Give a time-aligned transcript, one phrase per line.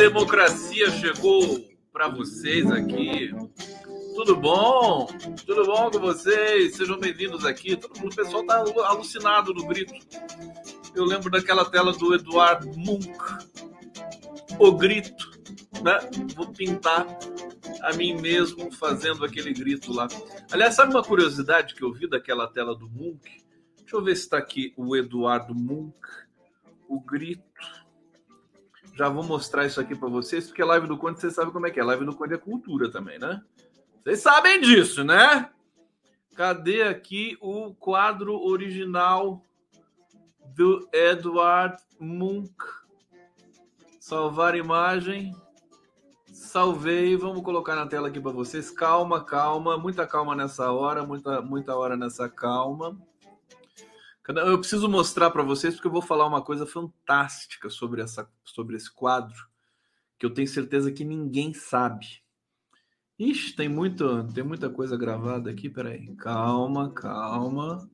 [0.00, 1.62] Democracia chegou
[1.92, 3.34] para vocês aqui.
[4.14, 5.06] Tudo bom?
[5.44, 6.74] Tudo bom com vocês?
[6.74, 7.76] Sejam bem-vindos aqui.
[7.76, 9.92] Todo mundo, o pessoal tá alucinado no grito.
[10.94, 13.10] Eu lembro daquela tela do Eduardo Munch.
[14.58, 15.30] O grito,
[15.84, 15.98] né?
[16.34, 17.06] Vou pintar
[17.82, 20.08] a mim mesmo fazendo aquele grito lá.
[20.50, 23.44] Aliás, sabe uma curiosidade que eu vi daquela tela do Munch?
[23.76, 25.92] Deixa eu ver se está aqui o Eduardo Munch,
[26.88, 27.49] o grito.
[29.00, 31.70] Já vou mostrar isso aqui para vocês, porque live do Conde, vocês sabem como é
[31.70, 31.82] que é.
[31.82, 33.42] Live do Conde é cultura também, né?
[34.04, 35.48] Vocês sabem disso, né?
[36.36, 39.42] Cadê aqui o quadro original
[40.54, 42.52] do Edward Munch?
[43.98, 45.34] Salvar imagem.
[46.30, 48.70] Salvei, vamos colocar na tela aqui para vocês.
[48.70, 53.00] Calma, calma, muita calma nessa hora, muita, muita hora nessa calma.
[54.38, 58.76] Eu preciso mostrar para vocês porque eu vou falar uma coisa fantástica sobre essa, sobre
[58.76, 59.48] esse quadro
[60.18, 62.06] que eu tenho certeza que ninguém sabe.
[63.18, 65.68] Ixi, tem muito, tem muita coisa gravada aqui.
[65.68, 67.90] Peraí, calma, calma.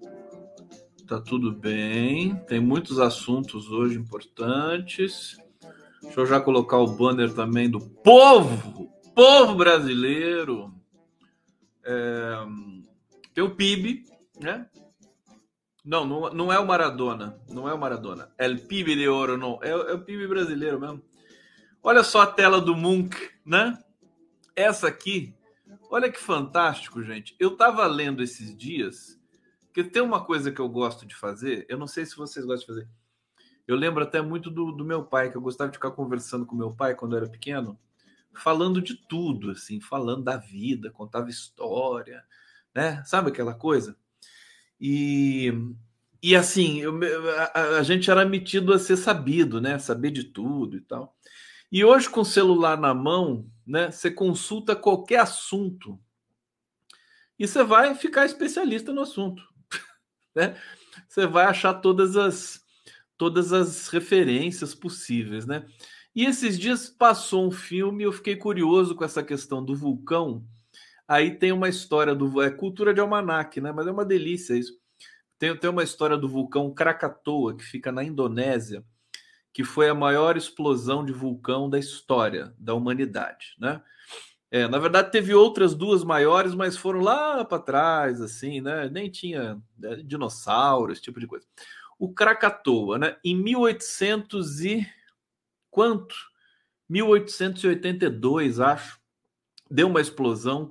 [1.07, 2.37] Tá tudo bem.
[2.47, 5.37] Tem muitos assuntos hoje importantes.
[6.03, 10.75] Deixa eu já colocar o banner também do povo, povo brasileiro.
[11.85, 12.45] É,
[13.33, 14.05] tem o PIB,
[14.41, 14.69] né?
[15.87, 17.41] Não, não, não é o Maradona.
[17.49, 18.29] Não é o Maradona.
[18.37, 19.61] É o PIB de ouro, não.
[19.63, 21.01] É, é o PIB brasileiro mesmo.
[21.81, 23.79] Olha só a tela do Munch, né?
[24.57, 25.33] Essa aqui.
[25.89, 27.37] Olha que fantástico, gente.
[27.39, 29.17] Eu tava lendo esses dias
[29.73, 31.65] que tem uma coisa que eu gosto de fazer.
[31.69, 32.89] Eu não sei se vocês gostam de fazer.
[33.65, 36.57] Eu lembro até muito do, do meu pai, que eu gostava de ficar conversando com
[36.57, 37.79] meu pai quando eu era pequeno,
[38.35, 42.25] falando de tudo, assim, falando da vida, contava história,
[42.75, 43.05] né?
[43.05, 43.97] Sabe aquela coisa?
[44.81, 45.53] E,
[46.23, 46.99] e assim, eu,
[47.55, 49.79] a, a, gente era metido a ser sabido, né?
[49.79, 51.17] Saber de tudo e tal.
[51.71, 53.91] E hoje, com o celular na mão, né?
[53.91, 55.99] Você consulta qualquer assunto
[57.39, 59.43] e você vai ficar especialista no assunto,
[60.35, 60.57] né?
[61.09, 62.65] Você vai achar todas as
[63.19, 65.67] todas as referências possíveis, né?
[66.15, 70.47] E esses dias passou um filme, eu fiquei curioso com essa questão do vulcão
[71.09, 72.43] Aí tem uma história do.
[72.43, 73.73] É cultura de almanac, né?
[73.73, 74.73] Mas é uma delícia isso.
[75.39, 78.85] Tem, tem uma história do vulcão Krakatoa, que fica na Indonésia,
[79.53, 83.83] que foi a maior explosão de vulcão da história da humanidade, né?
[84.51, 88.89] É, na verdade, teve outras duas maiores, mas foram lá para trás, assim, né?
[88.89, 90.03] Nem tinha né,
[90.91, 91.47] esse tipo de coisa.
[91.99, 93.17] O Krakatoa, né?
[93.25, 94.87] Em 1800 e
[95.71, 96.15] quanto?
[96.89, 99.01] 1882, acho,
[99.71, 100.71] deu uma explosão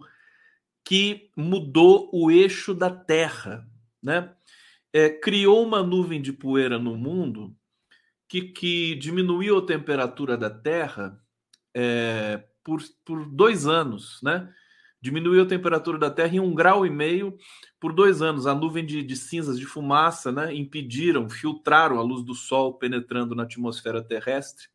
[0.86, 3.68] que mudou o eixo da Terra,
[4.02, 4.32] né?
[4.94, 7.54] É, criou uma nuvem de poeira no mundo
[8.30, 11.20] que, que diminuiu a temperatura da Terra
[11.76, 14.50] é, por, por dois anos, né?
[15.02, 17.38] Diminuiu a temperatura da Terra em um grau e meio
[17.80, 18.48] por dois anos.
[18.48, 20.54] A nuvem de, de cinzas, de fumaça, né?
[20.54, 24.68] Impediram, filtraram a luz do Sol penetrando na atmosfera terrestre.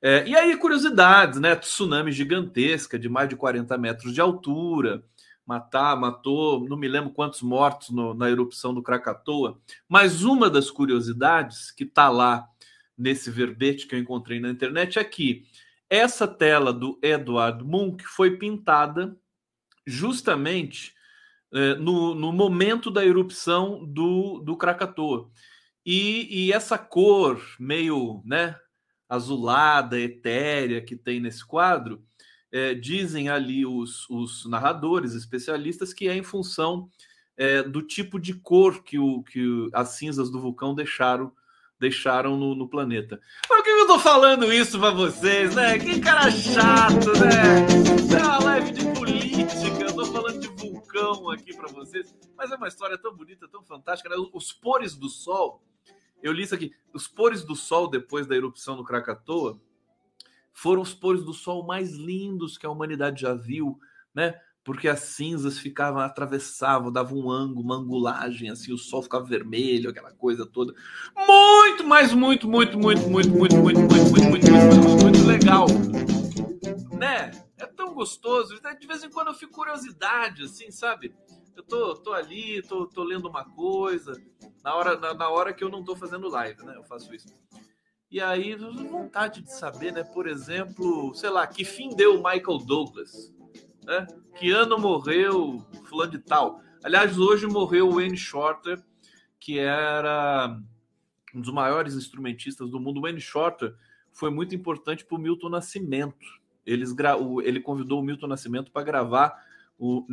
[0.00, 1.54] É, e aí, curiosidades, né?
[1.54, 5.04] Tsunami gigantesca de mais de 40 metros de altura,
[5.46, 10.70] matar, matou, não me lembro quantos mortos no, na erupção do Krakatoa, mas uma das
[10.70, 12.46] curiosidades que está lá
[12.96, 15.44] nesse verbete que eu encontrei na internet é que
[15.90, 19.16] essa tela do Edward Munch foi pintada
[19.86, 20.94] justamente
[21.52, 25.30] eh, no, no, momento da erupção do, do Krakatoa.
[25.84, 28.56] E, e essa cor meio né,
[29.08, 32.02] azulada, etérea que tem nesse quadro
[32.52, 36.88] é, dizem ali os, os, narradores, especialistas, que é em função
[37.36, 41.32] é, do tipo de cor que, o, que as cinzas do vulcão deixaram
[41.80, 43.20] deixaram no, no planeta.
[43.48, 45.76] Por que eu tô falando isso para vocês, né?
[45.80, 47.66] Que cara chato, né?
[48.16, 52.54] É uma live de política, eu tô falando de vulcão aqui para vocês, mas é
[52.54, 54.16] uma história tão bonita, tão fantástica, né?
[54.32, 55.60] Os pores do Sol,
[56.22, 59.60] eu li isso aqui, os pores do Sol depois da erupção do Krakatoa,
[60.52, 63.78] foram os pôres do sol mais lindos que a humanidade já viu,
[64.14, 64.34] né?
[64.64, 69.90] Porque as cinzas ficavam, atravessavam, davam um ângulo, uma angulagem, assim, o sol ficava vermelho,
[69.90, 70.72] aquela coisa toda.
[71.16, 75.66] Muito, mas muito, muito, muito, muito, muito, muito, muito, muito, muito, muito, muito legal.
[76.96, 77.32] Né?
[77.58, 78.60] É tão gostoso.
[78.78, 81.12] De vez em quando eu fico curiosidade, assim, sabe?
[81.56, 84.12] Eu tô, tô ali, tô, tô lendo uma coisa,
[84.62, 86.74] na hora, na, na hora que eu não tô fazendo live, né?
[86.76, 87.26] Eu faço isso.
[88.12, 90.04] E aí, vontade de saber, né?
[90.04, 93.34] Por exemplo, sei lá, que fim deu o Michael Douglas?
[93.82, 94.06] Né?
[94.36, 96.60] Que ano morreu fulano de tal?
[96.84, 98.84] Aliás, hoje morreu o Wayne Shorter,
[99.40, 100.60] que era
[101.34, 102.98] um dos maiores instrumentistas do mundo.
[102.98, 103.74] O Wayne Shorter
[104.12, 106.26] foi muito importante para o Milton Nascimento.
[106.66, 107.16] Eles gra...
[107.42, 109.42] Ele convidou o Milton Nascimento para gravar
[109.78, 110.06] o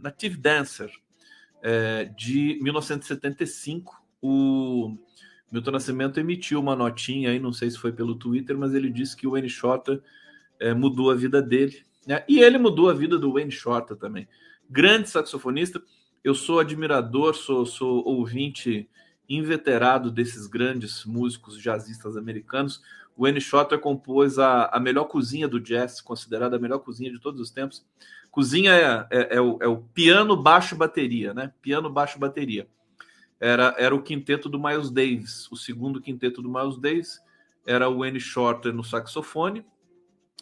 [0.00, 0.92] Native Dancer
[1.60, 4.00] é, de 1975.
[4.22, 4.96] O
[5.50, 9.16] Milton Nascimento emitiu uma notinha aí, não sei se foi pelo Twitter, mas ele disse
[9.16, 10.02] que o Wayne Shorter
[10.58, 11.82] é, mudou a vida dele.
[12.06, 12.24] Né?
[12.28, 14.28] E ele mudou a vida do Wayne Shorter também.
[14.68, 15.82] Grande saxofonista.
[16.24, 18.88] Eu sou admirador, sou, sou ouvinte
[19.28, 22.82] inveterado desses grandes músicos jazzistas americanos.
[23.16, 27.18] O Wayne Shorter compôs a, a melhor cozinha do jazz, considerada a melhor cozinha de
[27.18, 27.84] todos os tempos.
[28.30, 31.52] Cozinha é, é, é, o, é o, piano, baixo bateria, né?
[31.62, 32.68] Piano, baixo bateria.
[33.40, 35.50] Era, era o quinteto do Miles Davis.
[35.50, 37.20] O segundo quinteto do Miles Davis
[37.66, 39.64] era o Wayne Shorter no saxofone.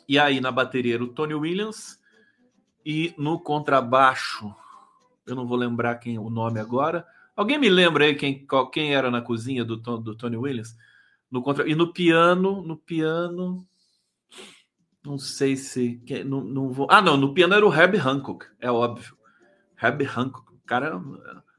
[0.08, 2.00] E aí na bateria era o Tony Williams.
[2.84, 4.54] E no contrabaixo,
[5.26, 7.06] eu não vou lembrar quem o nome agora.
[7.34, 10.76] Alguém me lembra aí quem, quem era na cozinha do, do Tony Williams?
[11.30, 11.68] No contra...
[11.68, 13.66] E no piano, no piano.
[15.04, 16.00] Não sei se.
[16.24, 16.86] Não, não vou...
[16.90, 19.16] Ah, não, no piano era o Herb Hancock, é óbvio.
[19.82, 20.94] Herb Hancock, o cara é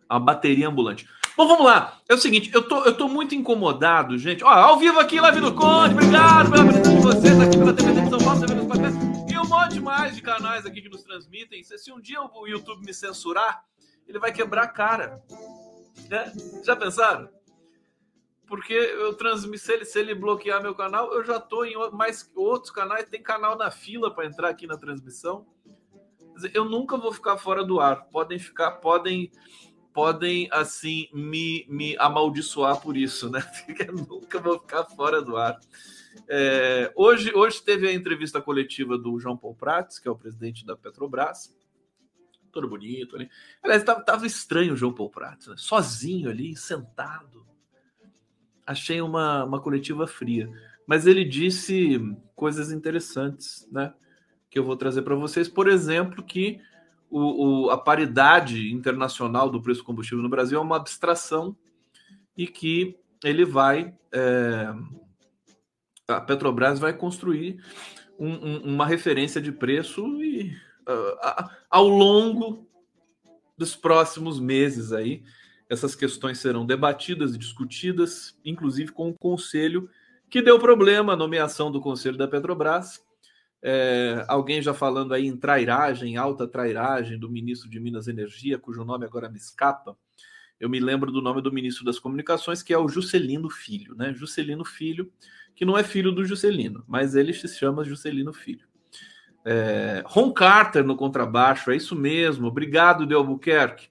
[0.10, 1.08] uma bateria ambulante.
[1.38, 2.00] Bom, vamos lá.
[2.08, 4.44] É o seguinte, eu tô, eu tô muito incomodado, gente.
[4.44, 5.94] Ó, ao vivo aqui, live do Conde.
[5.94, 9.34] Obrigado pela presença de vocês aqui pela TV de São Paulo, TV dos.
[9.34, 11.64] E um monte mais de canais aqui que nos transmitem.
[11.64, 13.64] Se um dia o YouTube me censurar,
[14.08, 15.22] ele vai quebrar a cara.
[16.10, 16.32] É?
[16.64, 17.30] Já pensaram?
[18.48, 22.32] porque eu transmito, se ele, se ele bloquear meu canal, eu já estou em mais
[22.36, 25.46] outros canais, tem canal na fila para entrar aqui na transmissão.
[26.54, 28.06] Eu nunca vou ficar fora do ar.
[28.10, 29.32] Podem ficar, podem,
[29.96, 33.42] podem assim me, me amaldiçoar por isso, né?
[33.88, 35.60] Eu nunca vou ficar fora do ar.
[36.28, 40.66] É, hoje, hoje teve a entrevista coletiva do João Paulo Prates, que é o presidente
[40.66, 41.56] da Petrobras.
[42.52, 43.30] Todo bonito ali.
[43.64, 45.56] Aliás, estava estranho o João Paulo Prates, né?
[45.58, 47.46] sozinho ali, sentado
[48.66, 50.50] achei uma, uma coletiva fria.
[50.88, 52.00] Mas ele disse
[52.36, 53.94] coisas interessantes, né?
[54.50, 55.48] Que eu vou trazer para vocês.
[55.48, 56.60] Por exemplo, que
[57.10, 61.56] o, o, a paridade internacional do preço do combustível no Brasil é uma abstração
[62.38, 63.94] e que ele vai.
[64.12, 64.74] É,
[66.08, 67.64] a Petrobras vai construir
[68.20, 70.52] um, um, uma referência de preço e,
[70.88, 72.68] uh, ao longo
[73.58, 75.24] dos próximos meses aí
[75.70, 79.90] essas questões serão debatidas e discutidas, inclusive com o conselho,
[80.30, 83.04] que deu problema a nomeação do conselho da Petrobras.
[83.68, 88.86] É, alguém já falando aí em trairagem, alta trairagem do ministro de Minas Energia, cujo
[88.86, 89.98] nome agora me escapa.
[90.60, 94.14] Eu me lembro do nome do ministro das Comunicações, que é o Juscelino Filho, né?
[94.14, 95.12] Juscelino Filho,
[95.56, 98.68] que não é filho do Juscelino, mas ele se chama Juscelino Filho.
[99.44, 102.46] É, Ron Carter no contrabaixo, é isso mesmo.
[102.46, 103.90] Obrigado, De Albuquerque.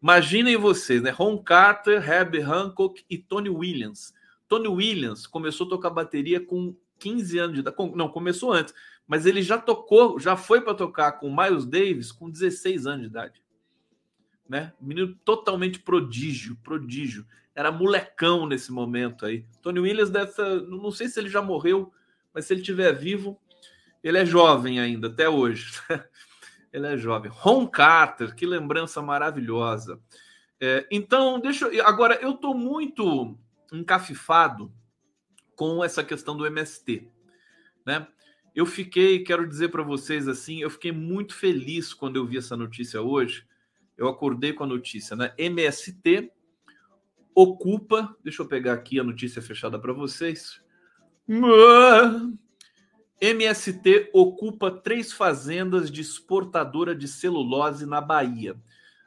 [0.00, 1.10] Imaginem vocês, né?
[1.10, 4.14] Ron Carter, Herbie Hancock e Tony Williams.
[4.46, 7.76] Tony Williams começou a tocar bateria com 15 anos de idade.
[7.94, 8.74] Não, começou antes,
[9.08, 13.06] mas ele já tocou, já foi para tocar com Miles Davis com 16 anos de
[13.06, 13.42] idade.
[14.46, 14.72] Né?
[14.78, 17.26] Menino totalmente prodígio, prodígio.
[17.54, 19.46] Era molecão nesse momento aí.
[19.62, 21.90] Tony Williams dessa, não sei se ele já morreu,
[22.34, 23.40] mas se ele estiver vivo,
[24.04, 25.72] ele é jovem ainda até hoje.
[26.70, 27.30] Ele é jovem.
[27.34, 29.98] Ron Carter, que lembrança maravilhosa.
[30.60, 31.86] É, então, deixa eu.
[31.86, 33.38] Agora, eu estou muito
[33.72, 34.70] encafifado
[35.56, 37.10] com essa questão do MST.
[37.86, 38.06] Né?
[38.58, 42.56] Eu fiquei, quero dizer para vocês assim, eu fiquei muito feliz quando eu vi essa
[42.56, 43.46] notícia hoje.
[43.96, 45.32] Eu acordei com a notícia, né?
[45.38, 46.32] MST
[47.32, 50.60] ocupa, deixa eu pegar aqui a notícia fechada para vocês.
[53.20, 58.60] MST ocupa três fazendas de exportadora de celulose na Bahia.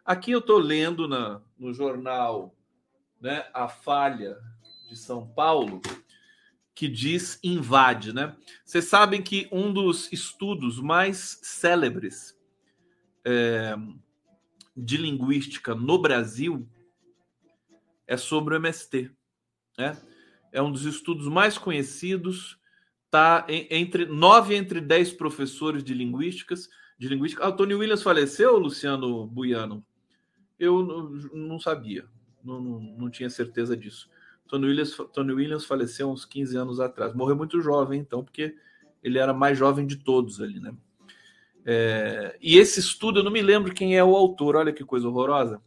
[0.05, 2.55] Aqui eu estou lendo na, no jornal
[3.19, 4.37] né, A Falha
[4.87, 5.81] de São Paulo,
[6.81, 8.11] que diz invade.
[8.11, 8.35] Né?
[8.65, 12.35] Vocês sabem que um dos estudos mais célebres
[13.23, 13.75] é,
[14.75, 16.67] de linguística no Brasil
[18.07, 19.11] é sobre o MST.
[19.77, 19.95] Né?
[20.51, 22.57] É um dos estudos mais conhecidos
[23.11, 27.45] tá entre nove entre dez professores de linguísticas de linguística.
[27.45, 29.85] Ah, Tony Williams faleceu, Luciano Buiano?
[30.57, 32.07] Eu não, não sabia,
[32.43, 34.09] não, não, não, tinha certeza disso.
[34.51, 37.13] Tony Williams, Tony Williams faleceu uns 15 anos atrás.
[37.13, 38.53] Morreu muito jovem, então, porque
[39.01, 40.73] ele era mais jovem de todos ali, né?
[41.65, 45.07] É, e esse estudo, eu não me lembro quem é o autor, olha que coisa
[45.07, 45.61] horrorosa.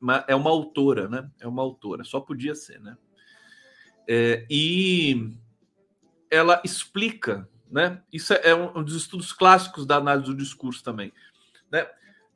[0.00, 1.30] Mas é uma autora, né?
[1.38, 2.96] É uma autora, só podia ser, né?
[4.08, 5.34] É, e
[6.30, 8.02] ela explica, né?
[8.10, 11.12] Isso é um dos estudos clássicos da análise do discurso também,
[11.70, 11.86] né?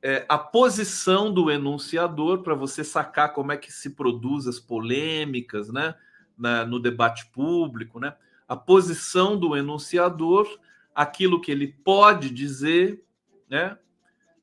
[0.03, 5.69] É, a posição do enunciador para você sacar como é que se produz as polêmicas,
[5.69, 5.95] né?
[6.37, 8.15] na, no debate público, né?
[8.49, 10.47] A posição do enunciador,
[10.95, 13.03] aquilo que ele pode dizer,
[13.49, 13.79] né?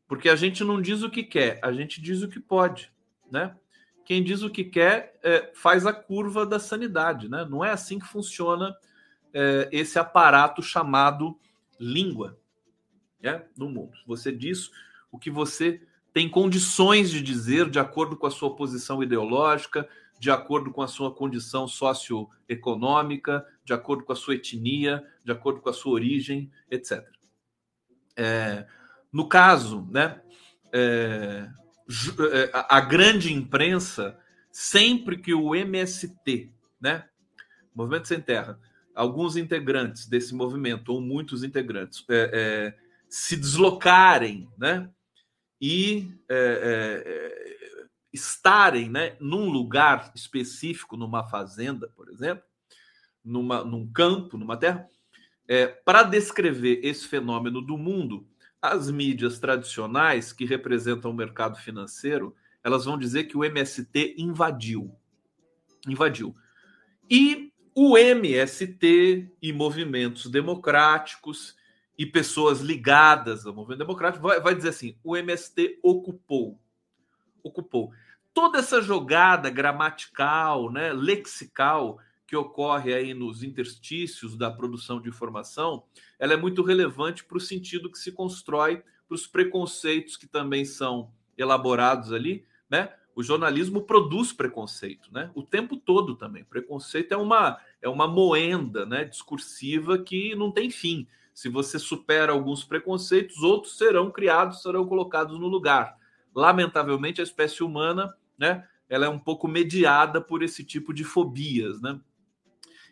[0.08, 2.92] Porque a gente não diz o que quer, a gente diz o que pode,
[3.32, 3.56] né?
[4.06, 7.46] Quem diz o que quer é, faz a curva da sanidade, né?
[7.48, 8.76] Não é assim que funciona
[9.34, 11.38] é, esse aparato chamado
[11.80, 12.40] língua,
[13.22, 13.44] né?
[13.58, 13.98] No mundo.
[14.08, 14.72] Você diz
[15.12, 15.82] o que você
[16.14, 19.88] tem condições de dizer de acordo com a sua posição ideológica,
[20.20, 25.62] de acordo com a sua condição socioeconômica, de acordo com a sua etnia, de acordo
[25.62, 27.08] com a sua origem, etc.
[28.18, 28.68] É,
[29.14, 30.22] no caso, né,
[30.74, 31.50] é,
[32.34, 34.20] é a grande imprensa,
[34.52, 36.52] sempre que o MST,
[36.82, 37.06] né,
[37.74, 38.60] Movimento Sem Terra,
[38.94, 44.90] alguns integrantes desse movimento, ou muitos integrantes, é, é, se deslocarem, né,
[45.62, 52.44] e é, é, estarem, né, num lugar específico, numa fazenda, por exemplo,
[53.24, 54.90] numa, num campo, numa terra,
[55.48, 58.28] é, para descrever esse fenômeno do mundo,
[58.62, 64.94] as mídias tradicionais que representam o mercado financeiro, elas vão dizer que o MST invadiu.
[65.88, 66.36] Invadiu.
[67.10, 71.56] E o MST e movimentos democráticos
[72.00, 76.58] e pessoas ligadas ao movimento democrático vai, vai dizer assim: o MST ocupou.
[77.44, 77.92] Ocupou.
[78.34, 85.84] Toda essa jogada gramatical, né, lexical, que ocorre aí nos interstícios da produção de informação,
[86.18, 90.64] ela é muito relevante para o sentido que se constrói, para os preconceitos que também
[90.64, 92.94] são elaborados ali, né?
[93.14, 95.32] O jornalismo produz preconceito, né?
[95.36, 96.46] O tempo todo também.
[96.46, 101.06] Preconceito é uma é uma moenda, né, discursiva que não tem fim.
[101.40, 105.96] Se você supera alguns preconceitos, outros serão criados, serão colocados no lugar.
[106.36, 111.80] Lamentavelmente, a espécie humana, né, ela é um pouco mediada por esse tipo de fobias,
[111.80, 111.98] né?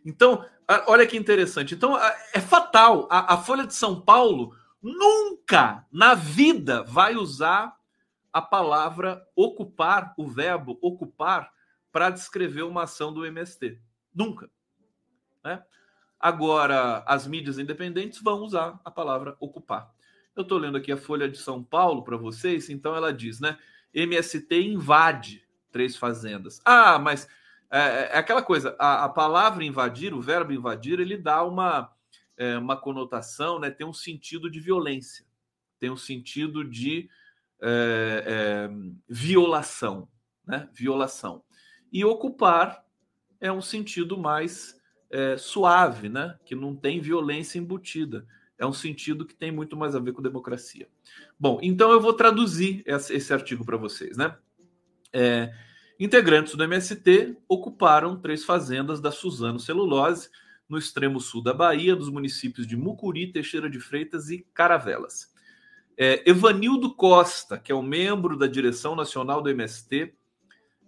[0.06, 0.46] Então,
[0.88, 1.76] olha que interessante.
[1.76, 1.98] Então,
[2.34, 3.06] é fatal.
[3.12, 7.76] A, a Folha de São Paulo nunca na vida vai usar
[8.32, 11.52] a palavra ocupar, o verbo ocupar,
[11.92, 13.78] para descrever uma ação do MST.
[14.16, 14.50] Nunca.
[15.44, 15.62] Né?
[16.20, 19.94] Agora, as mídias independentes vão usar a palavra ocupar.
[20.36, 23.58] Eu estou lendo aqui a Folha de São Paulo para vocês, então ela diz, né?
[23.94, 26.62] MST invade três fazendas.
[26.66, 27.28] Ah, mas
[27.70, 31.92] é, é, é aquela coisa, a, a, palavra invadir, o verbo invadir, ele dá uma,
[32.38, 35.26] é, uma conotação, né, tem um sentido de violência,
[35.80, 37.10] tem um sentido de
[37.62, 38.70] é, é,
[39.08, 40.08] violação,
[40.46, 41.44] né, violação.
[41.92, 42.86] E ocupar
[43.40, 44.77] é um sentido mais
[45.10, 48.26] é, suave, né, que não tem violência embutida.
[48.58, 50.88] É um sentido que tem muito mais a ver com democracia.
[51.40, 54.36] Bom, então eu vou traduzir esse, artigo para vocês, né?
[55.14, 55.54] É,
[56.00, 60.30] Integrantes do MST ocuparam três fazendas da Suzano Celulose,
[60.70, 65.34] no extremo sul da Bahia, dos municípios de Mucuri, Teixeira de Freitas e Caravelas.
[65.98, 70.14] É, Evanildo Costa, que é um membro da direção nacional do MST,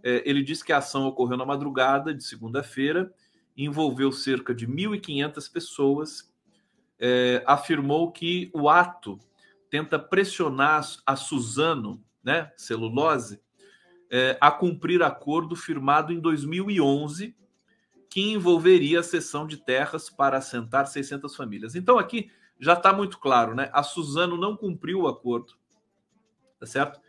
[0.04, 3.12] é, ele disse que a ação ocorreu na madrugada de segunda-feira,
[3.66, 6.34] envolveu cerca de 1.500 pessoas,
[7.00, 9.20] é, afirmou que o ato
[9.70, 13.42] tenta pressionar a Suzano, né, celulose,
[14.10, 17.36] é, a cumprir acordo firmado em 2011
[18.10, 21.76] que envolveria a cessão de terras para assentar 600 famílias.
[21.76, 23.70] Então aqui já está muito claro, né?
[23.72, 25.54] A Suzano não cumpriu o acordo,
[26.60, 27.00] tá certo?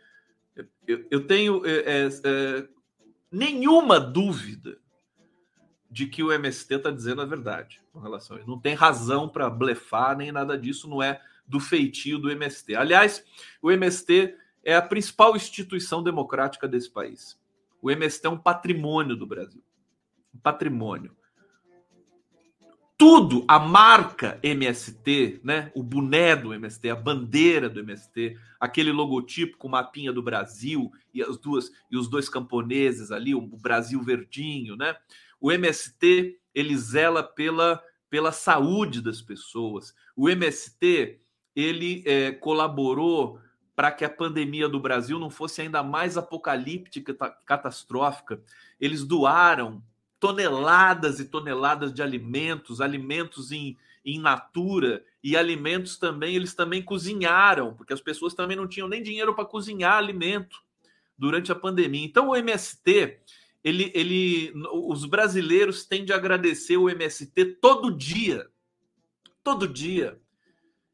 [0.85, 2.67] Eu, eu tenho é, é, é
[3.31, 4.77] nenhuma dúvida
[5.91, 8.49] de que o MST está dizendo a verdade com relação a isso.
[8.49, 12.75] Não tem razão para blefar nem nada disso, não é do feitio do MST.
[12.75, 13.21] Aliás,
[13.61, 14.33] o MST
[14.63, 17.37] é a principal instituição democrática desse país.
[17.81, 19.61] O MST é um patrimônio do Brasil.
[20.33, 21.13] Um patrimônio.
[22.97, 25.71] Tudo, a marca MST, né?
[25.73, 31.21] o boné do MST, a bandeira do MST, aquele logotipo com mapinha do Brasil e
[31.21, 34.95] as duas e os dois camponeses ali, o Brasil verdinho, né?
[35.41, 39.93] O MST, ele zela pela, pela saúde das pessoas.
[40.15, 41.19] O MST,
[41.55, 43.39] ele é, colaborou
[43.75, 48.39] para que a pandemia do Brasil não fosse ainda mais apocalíptica, catastrófica.
[48.79, 49.83] Eles doaram
[50.19, 57.73] toneladas e toneladas de alimentos, alimentos em, em natura e alimentos também, eles também cozinharam,
[57.73, 60.61] porque as pessoas também não tinham nem dinheiro para cozinhar alimento
[61.17, 62.05] durante a pandemia.
[62.05, 63.19] Então o MST,
[63.63, 68.49] ele, ele, os brasileiros têm de agradecer o MST todo dia,
[69.43, 70.19] todo dia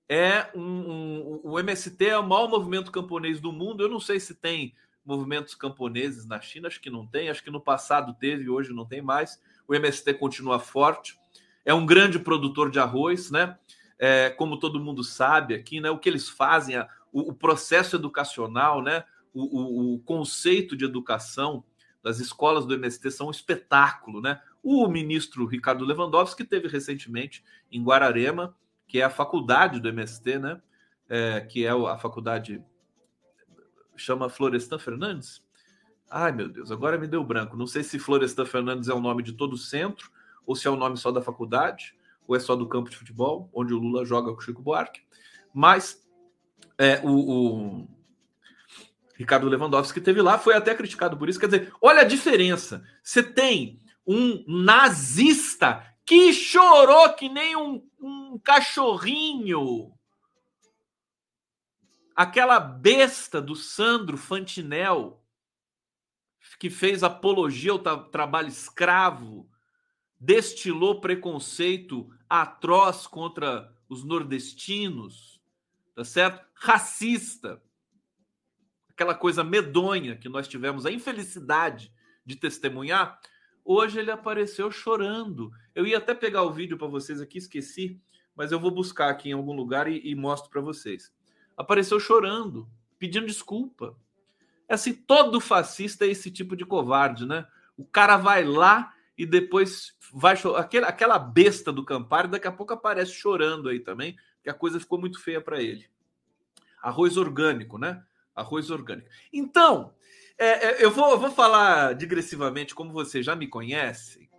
[0.09, 3.83] é um, um, o MST é o maior movimento camponês do mundo.
[3.83, 4.73] Eu não sei se tem
[5.05, 8.85] movimentos camponeses na China, acho que não tem, acho que no passado teve, hoje não
[8.85, 9.41] tem mais.
[9.67, 11.17] o MST continua forte,
[11.65, 13.57] é um grande produtor de arroz, né?
[13.99, 15.89] É, como todo mundo sabe aqui, né?
[15.89, 19.03] O que eles fazem, a, o, o, processo educacional, né?
[19.33, 21.63] O, o, o, conceito de educação
[22.07, 24.41] das escolas do MST são um espetáculo, né?
[24.63, 28.55] O ministro Ricardo Lewandowski teve recentemente em Guararema,
[28.87, 30.61] que é a faculdade do MST, né?
[31.09, 32.63] É, que é a faculdade
[33.97, 35.43] chama Florestan Fernandes.
[36.09, 37.57] Ai, meu Deus, agora me deu branco.
[37.57, 40.09] Não sei se Florestan Fernandes é o nome de todo o centro,
[40.45, 41.93] ou se é o nome só da faculdade,
[42.25, 45.01] ou é só do campo de futebol, onde o Lula joga com o Chico Buarque.
[45.53, 46.07] Mas
[46.77, 47.87] é, o, o
[49.17, 51.39] Ricardo Lewandowski teve lá, foi até criticado por isso.
[51.39, 52.83] Quer dizer, olha a diferença.
[53.03, 59.91] Você tem um nazista que chorou que nem um, um cachorrinho
[62.17, 65.23] aquela besta do Sandro Fantinel,
[66.59, 69.47] que fez apologia ao tra trabalho escravo,
[70.19, 75.39] destilou preconceito atroz contra os nordestinos,
[75.93, 76.43] tá certo?
[76.55, 77.61] Racista.
[78.97, 81.93] Aquela coisa medonha que nós tivemos a infelicidade
[82.25, 83.19] de testemunhar.
[83.63, 85.51] Hoje ele apareceu chorando.
[85.75, 88.01] Eu ia até pegar o vídeo para vocês aqui, esqueci,
[88.35, 91.15] mas eu vou buscar aqui em algum lugar e, e mostro para vocês
[91.57, 93.97] apareceu chorando, pedindo desculpa.
[94.69, 97.47] É assim, todo fascista é esse tipo de covarde, né?
[97.75, 102.73] O cara vai lá e depois vai aquela, aquela besta do Campari, daqui a pouco
[102.73, 105.89] aparece chorando aí também, que a coisa ficou muito feia para ele.
[106.81, 108.03] Arroz orgânico, né?
[108.37, 109.09] Arroz orgânico.
[109.33, 109.93] Então,
[110.37, 114.29] é, é, eu, vou, eu vou falar digressivamente, como você já me conhece,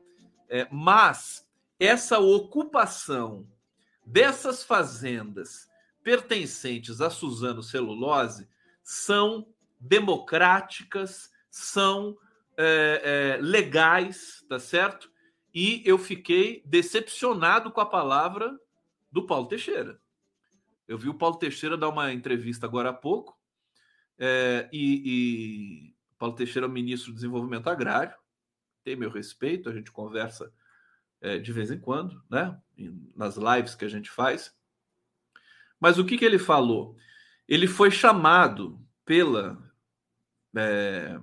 [0.48, 1.46] é, mas
[1.78, 3.46] essa ocupação
[4.06, 5.68] dessas fazendas
[6.02, 8.48] pertencentes a Suzano Celulose
[8.82, 9.46] são
[9.78, 12.16] democráticas, são
[12.56, 15.10] é, é, legais, tá certo?
[15.54, 18.58] E eu fiquei decepcionado com a palavra
[19.10, 20.00] do Paulo Teixeira.
[20.86, 23.37] Eu vi o Paulo Teixeira dar uma entrevista agora há pouco,
[24.18, 28.14] é, e, e Paulo Teixeira é o ministro do Desenvolvimento Agrário,
[28.82, 30.52] tem meu respeito, a gente conversa
[31.20, 32.60] é, de vez em quando, né?
[33.14, 34.56] Nas lives que a gente faz.
[35.78, 36.96] Mas o que, que ele falou?
[37.46, 39.58] Ele foi chamado pela.
[40.56, 41.18] É...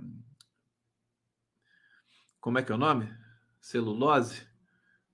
[2.39, 3.12] Como é que é o nome?
[3.60, 4.47] Celulose?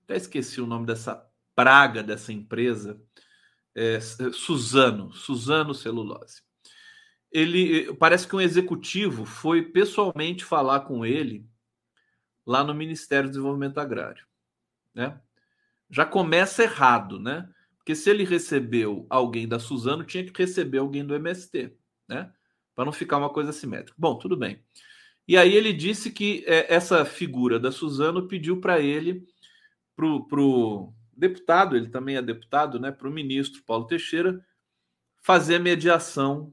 [0.04, 3.00] Até esqueci o nome dessa praga dessa empresa.
[3.74, 6.42] É, Suzano, Suzano Celulose.
[7.32, 11.46] Ele parece que um executivo foi pessoalmente falar com ele
[12.46, 14.24] lá no Ministério do Desenvolvimento Agrário,
[14.94, 15.18] né?
[15.90, 17.48] Já começa errado, né?
[17.76, 21.76] Porque se ele recebeu alguém da Suzano, tinha que receber alguém do MST,
[22.08, 22.32] né?
[22.74, 23.94] Para não ficar uma coisa assimétrica.
[23.98, 24.62] Bom, tudo bem.
[25.26, 29.26] E aí ele disse que é, essa figura da Suzano pediu para ele,
[29.96, 32.90] para o deputado, ele também é deputado, né?
[32.90, 34.44] Para o ministro Paulo Teixeira,
[35.20, 36.52] fazer mediação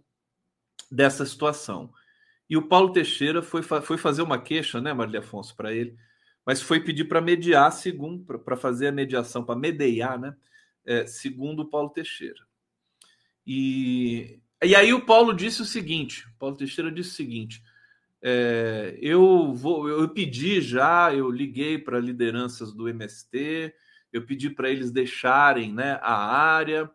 [0.91, 1.91] dessa situação.
[2.49, 5.95] E o Paulo Teixeira foi, foi fazer uma queixa, né, Maria Afonso, para ele,
[6.45, 10.35] mas foi pedir para mediar, segundo, para fazer a mediação, para mediar, né?
[10.89, 12.39] é, segundo Paulo Teixeira.
[13.45, 17.63] E, e aí o Paulo disse o seguinte: Paulo Teixeira disse o seguinte.
[18.21, 23.73] É, eu vou, eu pedi já, eu liguei para lideranças do MST,
[24.11, 26.89] eu pedi para eles deixarem né, a área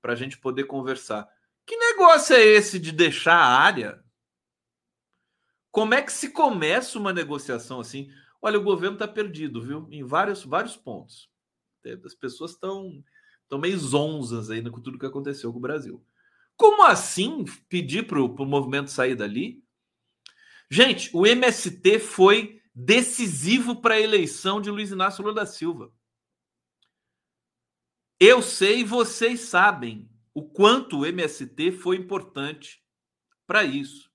[0.00, 1.28] para a gente poder conversar.
[1.66, 4.02] Que negócio é esse de deixar a área?
[5.70, 8.10] Como é que se começa uma negociação assim?
[8.42, 9.86] Olha, o governo está perdido, viu?
[9.90, 11.30] Em vários, vários pontos.
[12.04, 13.02] As pessoas estão
[13.50, 16.00] Estão meio zonzas ainda com tudo que aconteceu com o Brasil.
[16.56, 19.60] Como assim pedir para o movimento sair dali?
[20.70, 25.92] Gente, o MST foi decisivo para a eleição de Luiz Inácio Lula da Silva.
[28.20, 32.82] Eu sei, vocês sabem o quanto o MST foi importante
[33.46, 34.10] para isso,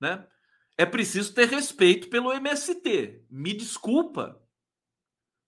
[0.00, 0.26] né?
[0.76, 3.26] É preciso ter respeito pelo MST.
[3.30, 4.40] Me desculpa.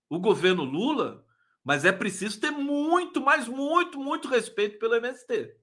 [0.08, 1.24] O governo Lula
[1.64, 5.56] mas é preciso ter muito, mas muito, muito respeito pelo MST.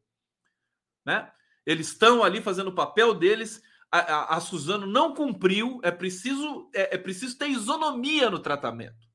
[1.06, 1.32] Né?
[1.64, 3.62] Eles estão ali fazendo o papel deles.
[3.92, 5.80] A, a, a Suzano não cumpriu.
[5.84, 9.11] É preciso, é, é, preciso ter isonomia no tratamento.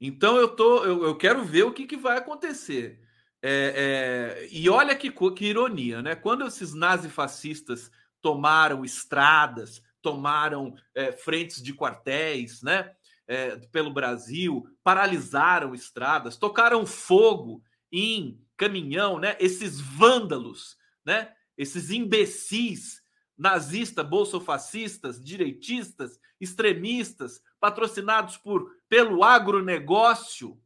[0.00, 3.00] Então eu tô, eu, eu quero ver o que, que vai acontecer.
[3.42, 6.14] É, é, e olha que, que ironia, né?
[6.14, 12.90] Quando esses nazifascistas tomaram estradas, tomaram é, frentes de quartéis, né?
[13.30, 19.36] é, pelo Brasil, paralisaram estradas, tocaram fogo em caminhão, né?
[19.38, 21.32] Esses vândalos, né?
[21.56, 23.00] Esses imbecis
[23.38, 30.60] nazistas, bolsofascistas, direitistas, extremistas, patrocinados por pelo agronegócio.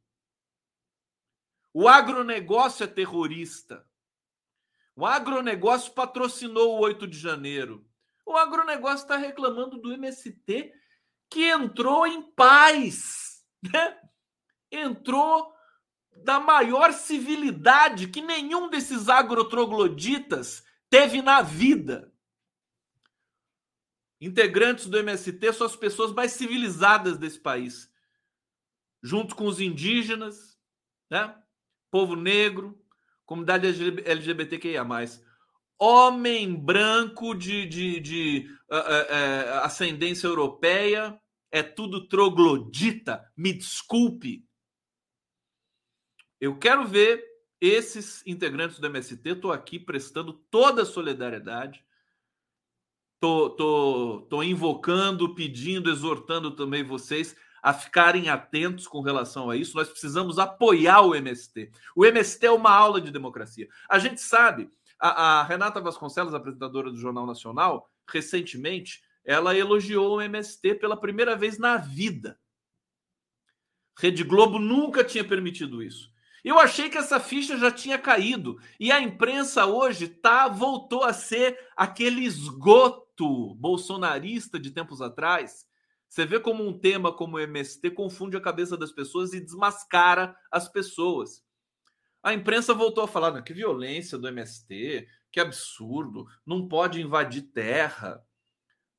[1.73, 3.85] O agronegócio é terrorista.
[4.97, 7.85] O agronegócio patrocinou o 8 de janeiro.
[8.25, 10.73] O agronegócio está reclamando do MST
[11.29, 13.99] que entrou em paz, né?
[14.71, 15.53] entrou
[16.23, 22.14] da maior civilidade que nenhum desses agrotrogloditas teve na vida.
[24.25, 27.93] Integrantes do MST são as pessoas mais civilizadas desse país,
[29.03, 30.59] junto com os indígenas,
[31.11, 31.37] né?
[31.91, 32.83] povo negro,
[33.27, 33.67] comunidade
[34.03, 34.83] LGBTQIA.
[35.79, 41.21] Homem branco de, de, de uh, uh, uh, ascendência europeia,
[41.53, 43.31] é tudo troglodita.
[43.37, 44.43] Me desculpe.
[46.41, 47.23] Eu quero ver
[47.61, 49.29] esses integrantes do MST.
[49.29, 51.84] Estou aqui prestando toda a solidariedade.
[53.25, 59.79] Tô, tô, tô invocando, pedindo, exortando também vocês a ficarem atentos com relação a isso.
[59.79, 61.71] Nós precisamos apoiar o MST.
[61.97, 63.67] O MST é uma aula de democracia.
[63.89, 70.21] A gente sabe, a, a Renata Vasconcelos, apresentadora do Jornal Nacional, recentemente, ela elogiou o
[70.21, 72.39] MST pela primeira vez na vida.
[73.99, 76.13] Rede Globo nunca tinha permitido isso.
[76.45, 81.13] Eu achei que essa ficha já tinha caído e a imprensa hoje tá voltou a
[81.13, 85.67] ser aquele esgoto bolsonarista de tempos atrás
[86.15, 90.37] você vê como um tema como o MST confunde a cabeça das pessoas e desmascara
[90.49, 91.43] as pessoas.
[92.23, 98.25] A imprensa voltou a falar: que violência do MST, que absurdo, não pode invadir terra,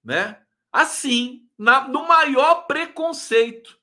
[0.03, 0.41] né?
[0.69, 3.79] Assim, na, no maior preconceito.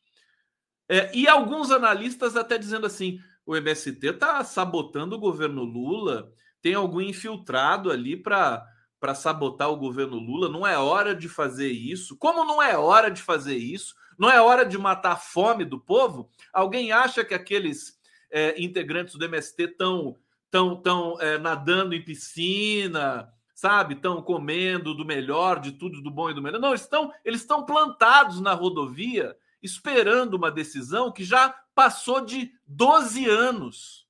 [0.87, 6.75] É, e alguns analistas até dizendo assim: o MST está sabotando o governo Lula, tem
[6.75, 8.67] algum infiltrado ali para
[9.03, 10.49] para sabotar o governo Lula.
[10.49, 12.17] Não é hora de fazer isso.
[12.17, 13.97] Como não é hora de fazer isso?
[14.17, 16.31] Não é hora de matar a fome do povo?
[16.53, 17.99] Alguém acha que aqueles
[18.31, 20.17] é, integrantes do MST estão
[20.49, 23.95] tão, tão, é, nadando em piscina, sabe?
[23.95, 26.61] Estão comendo do melhor, de tudo, do bom e do melhor.
[26.61, 33.29] Não, estão, eles estão plantados na rodovia, esperando uma decisão que já passou de 12
[33.29, 34.09] anos.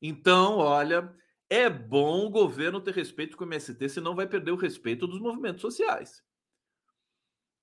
[0.00, 1.14] Então, olha,
[1.50, 5.20] é bom o governo ter respeito com o MST, senão vai perder o respeito dos
[5.20, 6.22] movimentos sociais.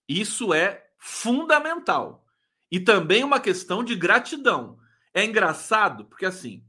[0.07, 2.25] Isso é fundamental.
[2.71, 4.79] E também uma questão de gratidão.
[5.13, 6.65] É engraçado, porque assim,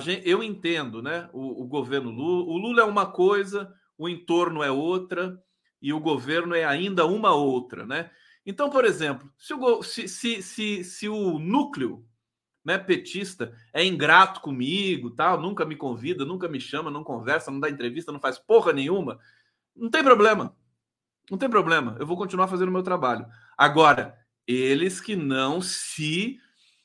[0.00, 1.30] gente, eu entendo, né?
[1.32, 5.42] O, o, governo Lula, o Lula é uma coisa, o entorno é outra,
[5.80, 8.10] e o governo é ainda uma outra, né?
[8.50, 12.04] Então, por exemplo, se o, se, se, se, se o núcleo
[12.64, 17.60] né, petista, é ingrato comigo, tal, nunca me convida, nunca me chama, não conversa, não
[17.60, 19.20] dá entrevista, não faz porra nenhuma.
[19.74, 20.52] Não tem problema.
[21.30, 21.96] Não tem problema.
[22.00, 23.24] Eu vou continuar fazendo o meu trabalho.
[23.56, 26.36] Agora, eles que não se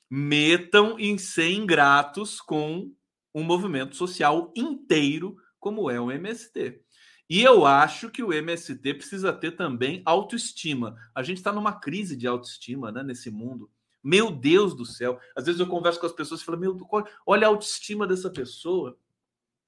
[0.07, 2.93] metam em ser ingratos com
[3.33, 6.84] um movimento social inteiro como é o MST.
[7.29, 10.95] E eu acho que o MST precisa ter também autoestima.
[11.13, 13.69] A gente está numa crise de autoestima né, nesse mundo.
[14.03, 15.19] Meu Deus do céu.
[15.35, 16.77] Às vezes eu converso com as pessoas e falo, meu,
[17.25, 18.95] olha a autoestima dessa pessoa.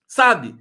[0.07, 0.55] Sabe?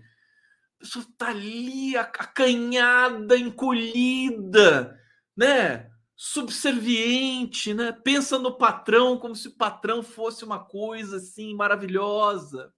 [0.77, 4.99] A pessoa tá ali acanhada, encolhida,
[5.37, 5.91] né?
[6.17, 7.93] Subserviente, né?
[7.93, 12.73] Pensa no patrão como se o patrão fosse uma coisa assim maravilhosa.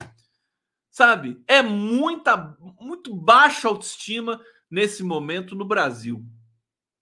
[0.99, 1.41] Sabe?
[1.47, 6.27] É muita muito baixa autoestima nesse momento no Brasil.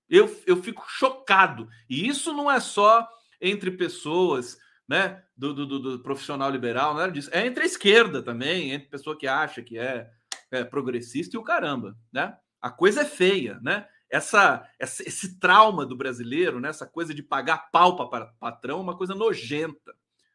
[0.07, 1.67] Eu, eu fico chocado.
[1.89, 3.09] E isso não é só
[3.41, 7.31] entre pessoas né, do, do, do, profissional liberal, nada disso.
[7.33, 10.11] É entre a esquerda também, entre pessoa que acha que é,
[10.51, 12.37] é progressista e o caramba, né?
[12.61, 13.89] A coisa é feia, né?
[14.11, 16.69] Essa, essa, esse trauma do brasileiro, né?
[16.69, 19.95] essa coisa de pagar pau para patrão, é uma coisa nojenta,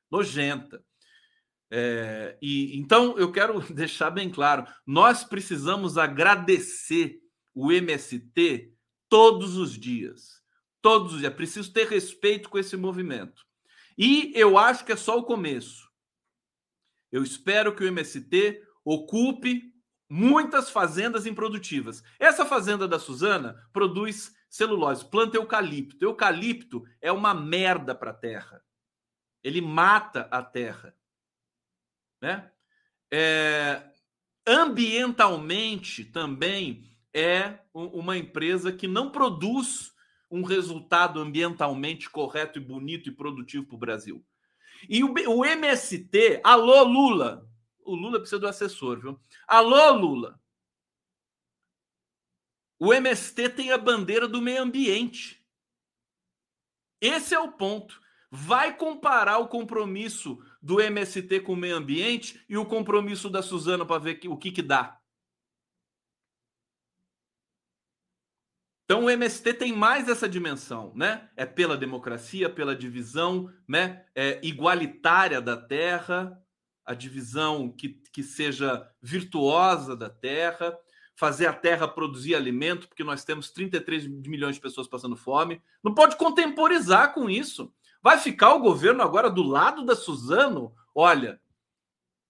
[0.10, 0.84] nojenta.
[1.72, 7.20] É, e então eu quero deixar bem claro: nós precisamos agradecer
[7.54, 8.74] o MST
[9.10, 10.42] todos os dias
[10.82, 11.34] todos os dias.
[11.34, 13.46] Preciso ter respeito com esse movimento.
[13.98, 15.90] E eu acho que é só o começo.
[17.12, 19.72] Eu espero que o MST ocupe
[20.10, 22.04] muitas fazendas improdutivas.
[22.20, 26.04] Essa fazenda da Suzana produz celulose, planta eucalipto.
[26.04, 28.64] Eucalipto é uma merda para a terra.
[29.44, 30.96] Ele mata a terra.
[32.22, 32.52] Né?
[33.12, 33.84] É,
[34.46, 39.92] ambientalmente também é uma empresa que não produz
[40.30, 44.26] um resultado ambientalmente correto e bonito e produtivo para o Brasil.
[44.88, 47.46] E o, o MST, alô Lula,
[47.84, 49.20] o Lula precisa do assessor, viu?
[49.48, 50.40] Alô Lula,
[52.80, 55.46] O MST tem a bandeira do meio ambiente.
[57.00, 58.02] Esse é o ponto.
[58.32, 63.86] Vai comparar o compromisso do MST com o meio ambiente e o compromisso da Suzana
[63.86, 65.02] para ver o que, que dá.
[68.92, 71.30] Então o MST tem mais essa dimensão, né?
[71.38, 74.06] É pela democracia, pela divisão, né?
[74.14, 76.38] É igualitária da terra,
[76.86, 80.78] a divisão que, que seja virtuosa da terra,
[81.16, 85.62] fazer a terra produzir alimento, porque nós temos 33 milhões de pessoas passando fome.
[85.82, 87.74] Não pode contemporizar com isso.
[88.02, 90.74] Vai ficar o governo agora do lado da Suzano?
[90.94, 91.40] Olha,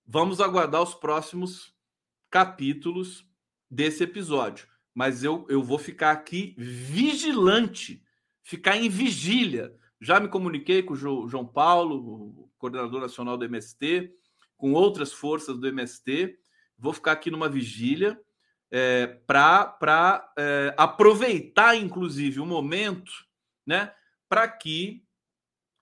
[0.05, 1.73] vamos aguardar os próximos
[2.29, 3.25] capítulos
[3.69, 4.67] desse episódio.
[4.93, 8.03] Mas eu, eu vou ficar aqui vigilante,
[8.43, 9.73] ficar em vigília.
[10.01, 14.13] Já me comuniquei com o João Paulo, coordenador nacional do MST,
[14.57, 16.38] com outras forças do MST.
[16.77, 18.19] Vou ficar aqui numa vigília
[18.69, 23.12] é, para é, aproveitar, inclusive, o momento
[23.65, 23.93] né,
[24.27, 25.03] para que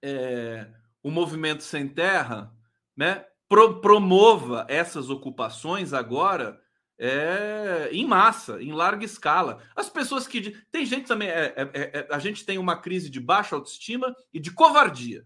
[0.04, 0.68] é,
[1.04, 2.54] o movimento sem terra
[2.96, 6.60] né, pro, promova essas ocupações agora
[7.00, 9.64] é, em massa, em larga escala.
[9.76, 10.52] As pessoas que.
[10.70, 11.30] Tem gente também.
[11.30, 15.26] É, é, é, a gente tem uma crise de baixa autoestima e de covardia.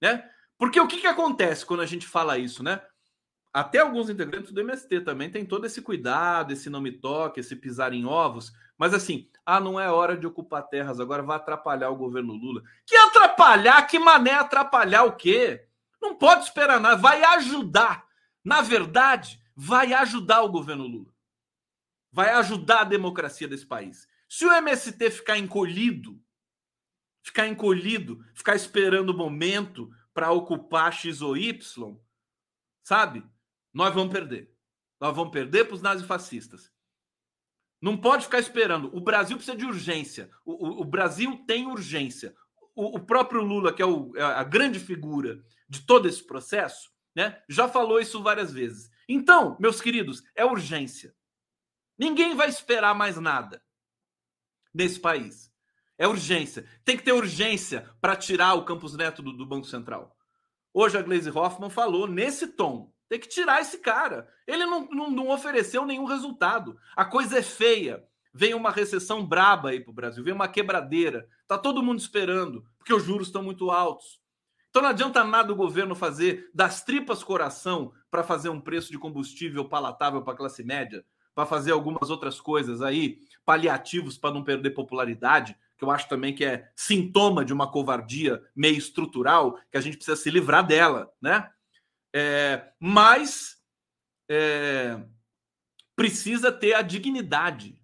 [0.00, 0.24] Né?
[0.56, 2.80] Porque o que, que acontece quando a gente fala isso, né?
[3.58, 7.56] Até alguns integrantes do MST também tem todo esse cuidado, esse não me toque, esse
[7.56, 8.52] pisar em ovos.
[8.78, 12.62] Mas assim, ah, não é hora de ocupar terras, agora vai atrapalhar o governo Lula.
[12.86, 13.82] Que atrapalhar?
[13.88, 15.66] Que mané atrapalhar o quê?
[16.00, 18.06] Não pode esperar nada, vai ajudar.
[18.44, 21.12] Na verdade, vai ajudar o governo Lula.
[22.12, 24.06] Vai ajudar a democracia desse país.
[24.28, 26.16] Se o MST ficar encolhido,
[27.24, 31.98] ficar encolhido, ficar esperando o momento para ocupar X ou Y,
[32.84, 33.24] sabe?
[33.78, 34.52] Nós vamos perder.
[35.00, 36.72] Nós vamos perder para os nazifascistas.
[37.80, 38.90] Não pode ficar esperando.
[38.92, 40.28] O Brasil precisa de urgência.
[40.44, 42.34] O, o, o Brasil tem urgência.
[42.74, 43.86] O, o próprio Lula, que é,
[44.16, 48.90] é, a grande figura de todo esse processo, né, já falou isso várias vezes.
[49.08, 51.14] Então, meus queridos, é urgência.
[51.96, 53.62] Ninguém vai esperar mais nada
[54.74, 55.52] nesse país.
[55.96, 56.68] É urgência.
[56.84, 60.16] Tem que ter urgência para tirar o Campos Neto do, do Banco Central.
[60.74, 62.92] Hoje a Glaze Hoffman falou nesse tom.
[63.08, 64.28] Tem que tirar esse cara.
[64.46, 66.76] Ele não, não, não, ofereceu nenhum resultado.
[66.94, 68.04] A coisa é feia.
[68.32, 71.26] Vem uma recessão braba aí para o Brasil, vem uma quebradeira.
[71.46, 74.20] Tá todo mundo esperando, porque os juros estão muito altos.
[74.70, 78.98] Então não adianta nada o governo fazer das tripas coração para fazer um preço de
[78.98, 84.44] combustível palatável para a classe média, para fazer algumas outras coisas aí, paliativos para não
[84.44, 89.78] perder popularidade, que eu acho também que é sintoma de uma covardia meio estrutural, que
[89.78, 91.48] a gente precisa se livrar dela, né?
[92.14, 93.56] É, mas
[94.28, 95.02] é,
[95.94, 97.80] precisa ter a dignidade,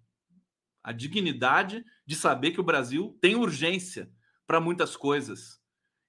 [0.83, 4.11] a dignidade de saber que o Brasil tem urgência
[4.47, 5.59] para muitas coisas.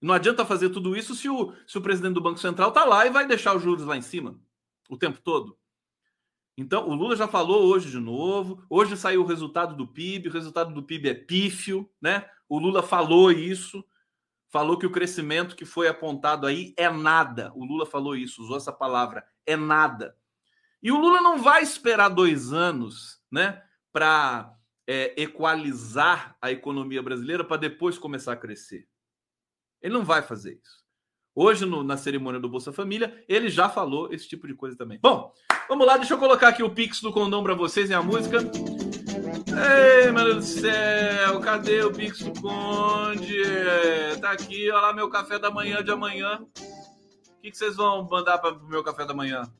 [0.01, 3.07] Não adianta fazer tudo isso se o, se o presidente do Banco Central está lá
[3.07, 4.39] e vai deixar os juros lá em cima
[4.89, 5.59] o tempo todo.
[6.57, 8.65] Então, o Lula já falou hoje de novo.
[8.71, 10.29] Hoje saiu o resultado do PIB.
[10.29, 12.29] O resultado do PIB é pífio, né?
[12.49, 13.85] O Lula falou isso
[14.49, 17.53] falou que o crescimento que foi apontado aí é nada.
[17.55, 20.17] O Lula falou isso, usou essa palavra, é nada.
[20.83, 24.55] E o Lula não vai esperar dois anos, né, para
[24.87, 28.87] é, equalizar a economia brasileira para depois começar a crescer.
[29.83, 30.85] Ele não vai fazer isso.
[31.35, 34.99] Hoje, no, na cerimônia do Bolsa Família, ele já falou esse tipo de coisa também.
[35.03, 35.35] Bom,
[35.69, 38.39] vamos lá, deixa eu colocar aqui o Pix do Condão para vocês em a música.
[39.59, 43.43] Ei, meu Deus do céu, cadê o Pix do Conde?
[44.21, 46.41] Tá aqui, olha lá meu café da manhã de amanhã.
[46.43, 49.51] O que, que vocês vão mandar para o meu café da manhã?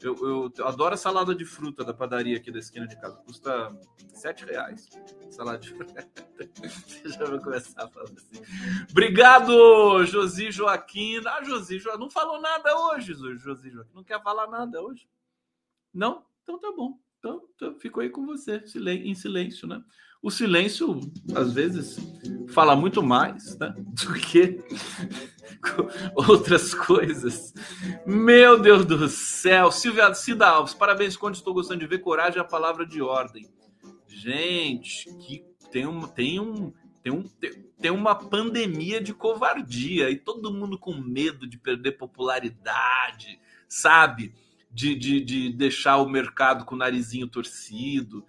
[0.00, 3.18] Eu, eu, eu, adoro a salada de fruta da padaria aqui da esquina de casa.
[3.18, 3.76] Custa
[4.14, 4.88] sete reais.
[5.30, 6.08] Salada de fruta.
[7.04, 8.42] Já vou começar a falar assim.
[8.90, 11.20] Obrigado, Josi Joaquim.
[11.26, 12.00] Ah, Josi Joaquim.
[12.00, 13.94] Não falou nada hoje, Josi Joaquim.
[13.94, 15.06] Não quer falar nada hoje?
[15.92, 16.24] Não?
[16.42, 16.98] Então tá bom.
[17.20, 18.64] Então, então fico aí com você,
[19.04, 19.82] em silêncio, né?
[20.22, 21.00] O silêncio,
[21.34, 21.98] às vezes,
[22.48, 24.58] fala muito mais né, do que
[26.16, 27.52] outras coisas.
[28.06, 29.70] Meu Deus do céu!
[29.70, 33.46] Silvia Cida Alves, parabéns, quando estou gostando de ver coragem é a palavra de ordem.
[34.08, 37.24] Gente, que tem um, tem um, tem um,
[37.78, 44.34] tem uma pandemia de covardia e todo mundo com medo de perder popularidade, sabe?
[44.70, 48.24] De, de, de deixar o mercado com o narizinho torcido.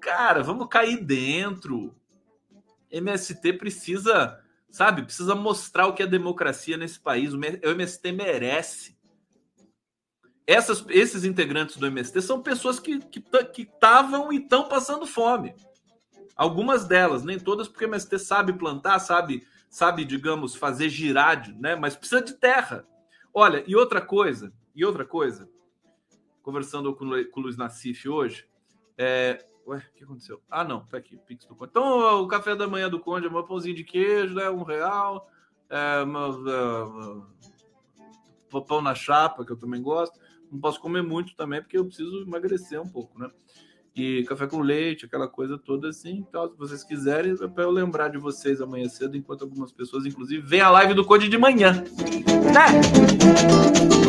[0.00, 1.94] Cara, vamos cair dentro.
[2.90, 7.32] MST precisa, sabe, precisa mostrar o que é democracia nesse país.
[7.34, 8.96] O MST merece.
[10.46, 13.00] essas, esses integrantes do MST são pessoas que
[13.58, 15.54] estavam que, e estão passando fome.
[16.34, 21.76] Algumas delas, nem todas, porque o MST sabe plantar, sabe, sabe, digamos, fazer girar, né?
[21.76, 22.86] Mas precisa de terra.
[23.32, 25.48] Olha, e outra coisa, e outra coisa,
[26.42, 28.46] conversando com, com o Luiz Nassif hoje,
[28.96, 30.42] é, Ué, o que aconteceu?
[30.50, 31.70] Ah, não, tá aqui, Pix do Conde.
[31.70, 34.50] Então, o café da manhã do Conde é um pãozinho de queijo, né?
[34.50, 35.28] Um real.
[35.70, 37.28] É, uma, uma,
[38.52, 40.18] uma, pão na chapa, que eu também gosto.
[40.50, 43.30] Não posso comer muito também, porque eu preciso emagrecer um pouco, né?
[43.94, 46.24] E café com leite, aquela coisa toda assim.
[46.26, 50.06] Então, se vocês quiserem, é para eu lembrar de vocês amanhã cedo, enquanto algumas pessoas,
[50.06, 51.72] inclusive, veem a live do Conde de manhã.
[51.72, 52.80] Né?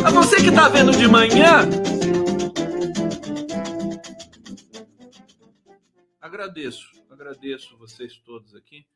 [0.06, 1.68] A você que tá vendo de manhã,
[6.18, 8.86] agradeço, agradeço vocês todos aqui.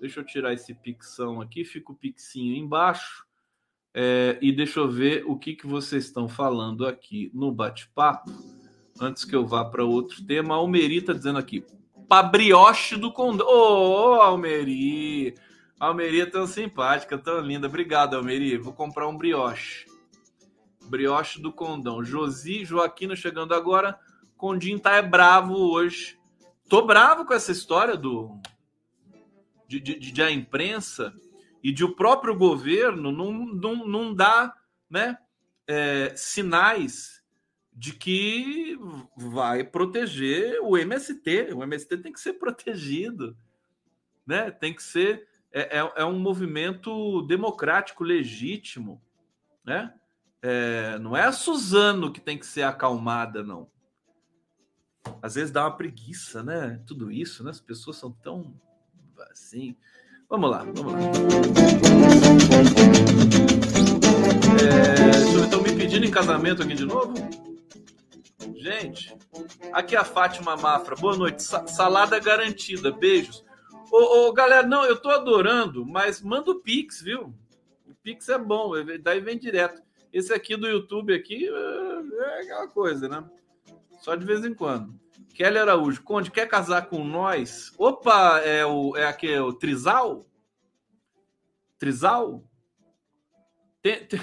[0.00, 3.24] Deixa eu tirar esse pixão aqui, fica o pixinho embaixo.
[3.94, 8.30] É, e deixa eu ver o que, que vocês estão falando aqui no bate-papo.
[9.02, 11.64] Antes que eu vá para outro tema, Almeri está dizendo aqui:
[12.08, 13.46] pabrioche do condão.
[13.46, 15.34] Ô, oh, Almeri!
[15.78, 17.66] Almeri é tão simpática, tão linda.
[17.66, 18.56] Obrigado, Almeri.
[18.56, 19.86] Vou comprar um brioche.
[20.84, 22.04] Brioche do condão.
[22.04, 23.98] Josi Joaquina chegando agora.
[24.36, 26.20] Condinho tá é bravo hoje
[26.72, 28.40] tô bravo com essa história do
[29.68, 31.12] de, de, de, a imprensa
[31.62, 34.54] e de o próprio governo não, não, não dá
[34.88, 35.18] né,
[35.66, 37.21] é, sinais
[37.72, 38.78] de que
[39.16, 41.52] vai proteger o MST.
[41.54, 43.36] O MST tem que ser protegido,
[44.26, 44.50] né?
[44.50, 49.02] Tem que ser é, é, é um movimento democrático legítimo,
[49.64, 49.94] né?
[50.40, 53.70] É, não é a Suzano que tem que ser acalmada, não
[55.20, 56.80] às vezes dá uma preguiça, né?
[56.86, 57.50] Tudo isso, né?
[57.50, 58.54] As pessoas são tão
[59.30, 59.76] assim.
[60.28, 60.98] Vamos lá, vamos lá.
[64.62, 67.14] É, estão me pedindo em casamento aqui de novo?
[68.62, 69.12] Gente,
[69.72, 70.94] aqui é a Fátima Mafra.
[70.94, 71.42] Boa noite.
[71.42, 72.92] salada garantida.
[72.92, 73.44] Beijos.
[73.90, 77.34] Ô, ô, galera, não, eu tô adorando, mas manda o Pix, viu?
[77.84, 78.70] O Pix é bom,
[79.02, 79.82] daí vem direto.
[80.12, 83.28] Esse aqui do YouTube aqui é, é aquela coisa, né?
[83.98, 84.94] Só de vez em quando.
[85.34, 87.72] Kelly Araújo, Conde, quer casar com nós?
[87.76, 90.24] Opa, é o é aqui, o Trizal?
[91.80, 92.44] Trizal?
[93.82, 94.20] Tem, tem,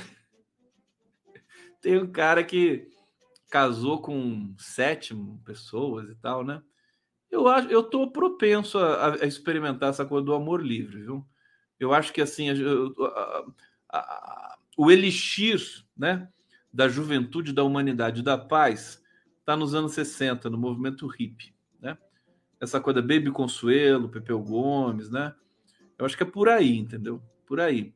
[1.81, 2.87] tem um cara que
[3.49, 6.61] casou com sete pessoas e tal, né?
[7.31, 11.25] Eu acho, eu tô propenso a, a experimentar essa coisa do amor livre, viu?
[11.79, 12.47] Eu acho que assim,
[13.89, 15.61] a, o elixir,
[15.97, 16.29] né,
[16.71, 19.03] da juventude, da humanidade, da paz,
[19.39, 21.97] está nos anos 60, no movimento hippie, né?
[22.59, 25.33] Essa coisa Baby Consuelo, Pepeu Gomes, né?
[25.97, 27.21] Eu acho que é por aí, entendeu?
[27.45, 27.93] Por aí.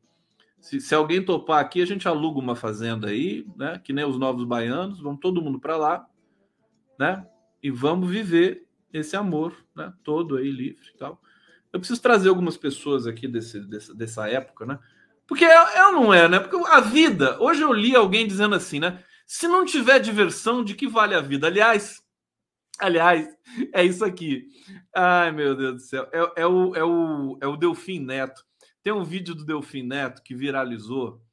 [0.64, 3.78] Se, se alguém topar aqui, a gente aluga uma fazenda aí, né?
[3.84, 6.06] Que nem os novos baianos, vamos todo mundo para lá,
[6.98, 7.26] né?
[7.62, 9.92] E vamos viver esse amor, né?
[10.02, 11.20] Todo aí livre e tal.
[11.70, 14.78] Eu preciso trazer algumas pessoas aqui desse, dessa, dessa época, né?
[15.26, 16.40] Porque é, é ou não é, né?
[16.40, 17.38] Porque a vida.
[17.42, 19.04] Hoje eu li alguém dizendo assim, né?
[19.26, 21.46] Se não tiver diversão, de que vale a vida?
[21.46, 22.02] Aliás,
[22.78, 23.28] aliás,
[23.70, 24.46] é isso aqui.
[24.96, 26.08] Ai, meu Deus do céu.
[26.10, 28.42] É, é, o, é, o, é o Delfim Neto.
[28.84, 31.24] Tem um vídeo do Delfim Neto que viralizou.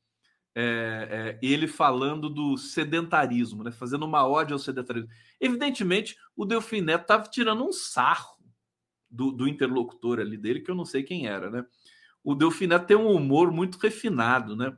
[0.56, 3.72] É, é, ele falando do sedentarismo, né?
[3.72, 5.10] fazendo uma ódio ao sedentarismo.
[5.40, 8.38] Evidentemente, o Delfim Neto estava tirando um sarro
[9.10, 11.66] do, do, interlocutor ali dele, que eu não sei quem era, né?
[12.24, 14.76] O Delfim Neto tem um humor muito refinado, né?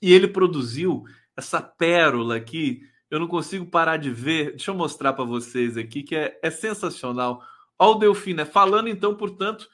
[0.00, 1.04] E ele produziu
[1.36, 4.50] essa pérola aqui, eu não consigo parar de ver.
[4.50, 7.42] Deixa eu mostrar para vocês aqui que é, é sensacional.
[7.78, 8.44] Olha o Delfino, né?
[8.44, 9.68] falando então, portanto,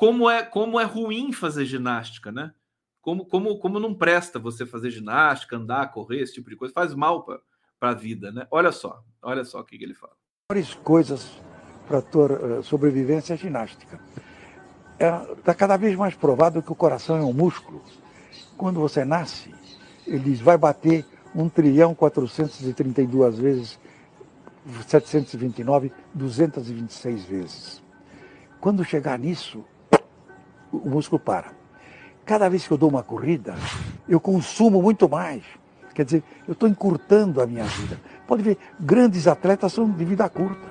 [0.00, 2.54] como é como é ruim fazer ginástica, né?
[3.02, 6.94] Como, como, como não presta você fazer ginástica, andar, correr, esse tipo de coisa, faz
[6.94, 8.46] mal para a vida, né?
[8.50, 10.14] Olha só, olha só o que, que ele fala.
[10.50, 11.30] Várias coisas
[11.86, 14.00] para tua eh, sobrevivência é ginástica.
[14.94, 17.82] Está é, tá cada vez mais provado que o coração é um músculo.
[18.56, 19.54] Quando você nasce,
[20.06, 23.78] ele vai bater 1 trilhão 432 vezes,
[24.86, 27.82] 729, 226 vezes.
[28.62, 29.62] Quando chegar nisso,
[30.72, 31.52] o músculo para.
[32.24, 33.54] Cada vez que eu dou uma corrida,
[34.08, 35.42] eu consumo muito mais.
[35.94, 37.98] Quer dizer, eu estou encurtando a minha vida.
[38.26, 40.68] Pode ver, grandes atletas são de vida curta.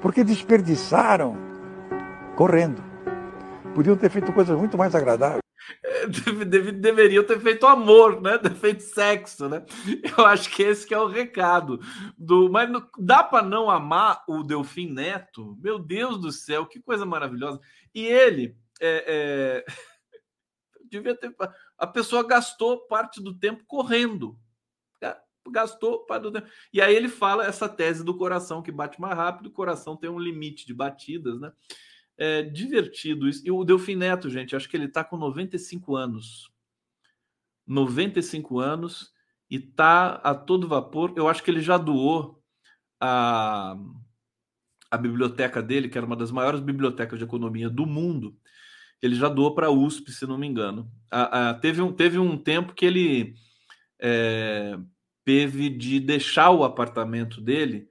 [0.00, 1.36] Porque desperdiçaram
[2.34, 2.82] correndo.
[3.74, 5.40] Podiam ter feito coisas muito mais agradáveis.
[6.46, 8.38] Deve, deveriam ter feito amor, né?
[8.38, 9.62] Ter feito sexo, né?
[10.16, 11.78] Eu acho que esse que é o recado
[12.16, 12.50] do.
[12.50, 15.58] Mas dá para não amar o Delfim Neto?
[15.62, 17.60] Meu Deus do céu, que coisa maravilhosa!
[17.94, 19.64] E ele é, é...
[20.90, 21.34] devia ter.
[21.78, 24.38] A pessoa gastou parte do tempo correndo.
[25.48, 26.06] gastou.
[26.72, 30.10] E aí ele fala essa tese do coração que bate mais rápido, o coração tem
[30.10, 31.52] um limite de batidas, né?
[32.16, 33.42] É divertido isso.
[33.46, 36.50] E o Delfim Neto, gente, acho que ele está com 95 anos.
[37.66, 39.12] 95 anos
[39.48, 41.14] e tá a todo vapor.
[41.16, 42.42] Eu acho que ele já doou
[43.00, 43.76] a,
[44.90, 48.36] a biblioteca dele, que era uma das maiores bibliotecas de economia do mundo.
[49.02, 50.90] Ele já doou para a USP, se não me engano.
[51.10, 53.34] A, a, teve, um, teve um tempo que ele
[53.98, 54.78] é,
[55.24, 57.88] teve de deixar o apartamento dele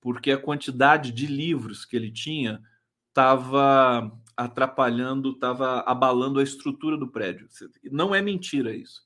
[0.00, 2.60] porque a quantidade de livros que ele tinha
[3.08, 7.48] estava atrapalhando, estava abalando a estrutura do prédio.
[7.90, 9.02] Não é mentira isso.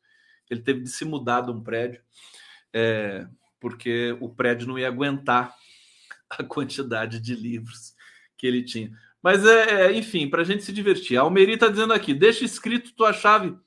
[0.49, 2.01] Ele teve de se mudar de um prédio
[2.73, 3.27] é,
[3.61, 5.55] porque o prédio não ia aguentar
[6.31, 7.95] a quantidade de livros
[8.37, 8.91] que ele tinha.
[9.27, 11.18] Mas é, é enfim, para a gente se divertir.
[11.18, 13.59] A Almeri está dizendo aqui: deixa escrito tua chave,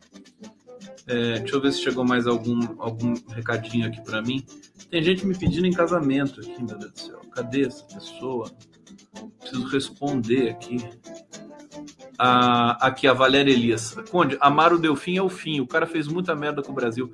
[1.07, 4.45] É, deixa eu ver se chegou mais algum, algum recadinho aqui para mim.
[4.89, 7.21] Tem gente me pedindo em casamento aqui, meu Deus do céu.
[7.31, 8.51] Cadê essa pessoa?
[9.51, 10.77] Preciso responder aqui.
[12.17, 13.93] Ah, aqui a Valéria Elias.
[14.09, 15.59] Conde, amar o Delfim é o fim.
[15.59, 17.13] O cara fez muita merda com o Brasil.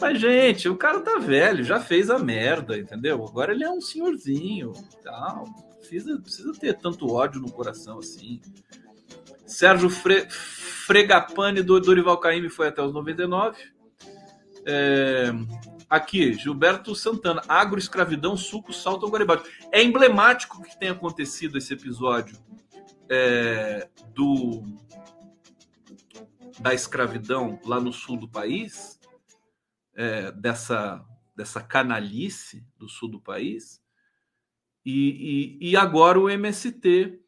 [0.00, 3.24] Mas, gente, o cara tá velho, já fez a merda, entendeu?
[3.24, 4.72] Agora ele é um senhorzinho.
[5.04, 5.44] Tal.
[5.78, 8.40] Precisa, precisa ter tanto ódio no coração assim.
[9.46, 13.56] Sérgio Fre Fregapane do Dorival Caymmi foi até os 99.
[14.66, 15.32] É,
[15.92, 19.44] aqui, Gilberto Santana, agroescravidão, suco, salto ao Garibaldi.
[19.70, 22.34] É emblemático que tenha acontecido esse episódio
[23.10, 24.62] é, do
[26.60, 28.98] da escravidão lá no sul do país,
[29.94, 31.04] é, dessa,
[31.36, 33.82] dessa canalice do sul do país,
[34.84, 37.20] e, e, e agora o MST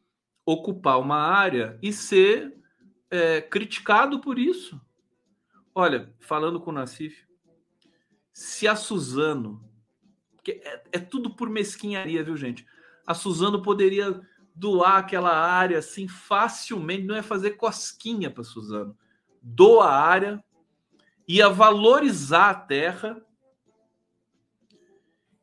[0.43, 2.55] ocupar uma área e ser
[3.11, 4.81] é, criticado por isso.
[5.73, 7.24] Olha, falando com o Nassif,
[8.35, 9.63] se a Suzano,
[10.45, 12.67] é, é tudo por mesquinharia, viu, gente?
[13.07, 14.21] A Suzano poderia
[14.53, 18.97] doar aquela área assim facilmente, não é fazer cosquinha para Suzano.
[19.41, 20.43] Doa a área,
[21.25, 23.25] ia valorizar a terra,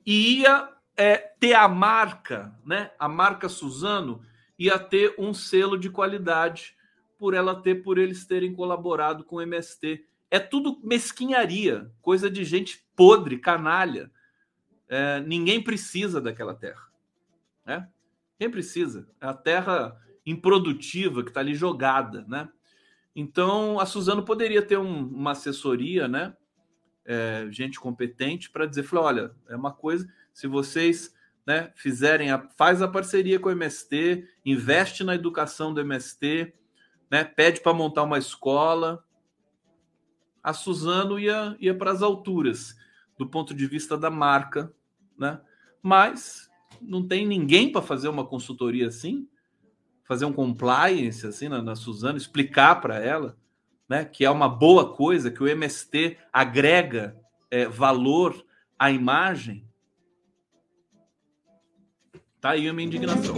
[0.05, 2.91] e ia é, ter a marca, né?
[2.99, 4.23] A marca Suzano
[4.59, 6.77] ia ter um selo de qualidade
[7.19, 10.05] por ela ter, por eles terem colaborado com o MST.
[10.33, 14.11] É tudo mesquinharia, coisa de gente podre, canalha.
[14.89, 16.89] É, ninguém precisa daquela terra.
[17.67, 17.87] Né?
[18.39, 19.07] Quem precisa?
[19.21, 22.49] É a terra improdutiva que está ali jogada, né?
[23.15, 26.35] Então a Suzano poderia ter um, uma assessoria, né?
[27.05, 30.11] É, gente competente para dizer, olha, é uma coisa.
[30.33, 31.15] Se vocês
[31.47, 36.55] né, fizerem a, faz a parceria com o MST, investe na educação do MST,
[37.11, 39.05] né, pede para montar uma escola.
[40.43, 42.77] A Suzano ia, ia para as alturas
[43.19, 44.73] do ponto de vista da marca,
[45.17, 45.41] né?
[45.83, 49.29] Mas não tem ninguém para fazer uma consultoria assim,
[50.05, 53.37] fazer um compliance assim na, na Suzano, explicar para ela,
[53.89, 57.17] né, que é uma boa coisa, que o MST agrega
[57.51, 58.45] é, valor
[58.79, 59.67] à imagem.
[62.43, 63.37] Tá aí a minha indignação.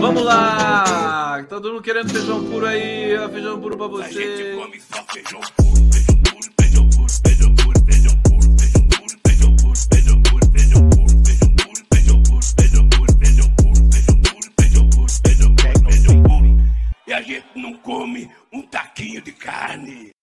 [0.00, 1.42] Vamos lá!
[1.42, 4.06] Tá todo mundo querendo feijão puro aí, feijão puro pra você.
[4.06, 5.74] A gente come só feijão puro.
[17.06, 20.13] E a gente não come um taquinho de carne.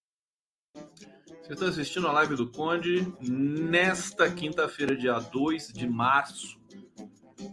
[1.42, 6.60] Vocês estão assistindo a live do Conde nesta quinta-feira, dia 2 de março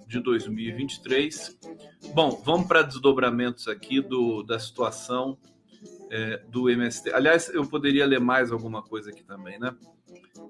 [0.07, 1.59] de 2023.
[2.15, 5.39] Bom, vamos para desdobramentos aqui do, da situação
[6.11, 7.13] é, do MST.
[7.15, 9.75] Aliás, eu poderia ler mais alguma coisa aqui também, né?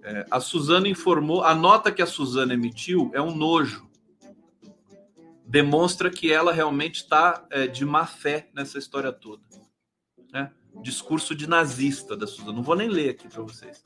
[0.03, 3.89] É, a Suzana informou, a nota que a Suzana emitiu é um nojo.
[5.47, 9.43] Demonstra que ela realmente está é, de má fé nessa história toda.
[10.33, 10.53] Né?
[10.83, 12.53] Discurso de nazista da Suzana.
[12.53, 13.83] Não vou nem ler aqui para vocês.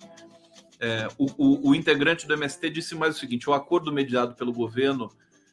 [0.79, 4.53] É, o, o, o, integrante do MST disse mais o seguinte: o acordo mediado pelo
[4.53, 5.11] governo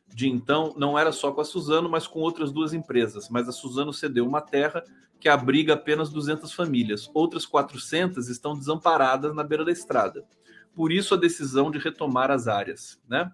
[0.08, 3.30] de então não era só com a Suzano, mas com outras duas empresas.
[3.30, 4.84] Mas a Suzano cedeu uma terra
[5.20, 7.10] que abriga apenas 200 famílias.
[7.14, 10.26] Outras 400 estão desamparadas na beira da estrada.
[10.74, 13.32] Por isso a decisão de retomar as áreas, né?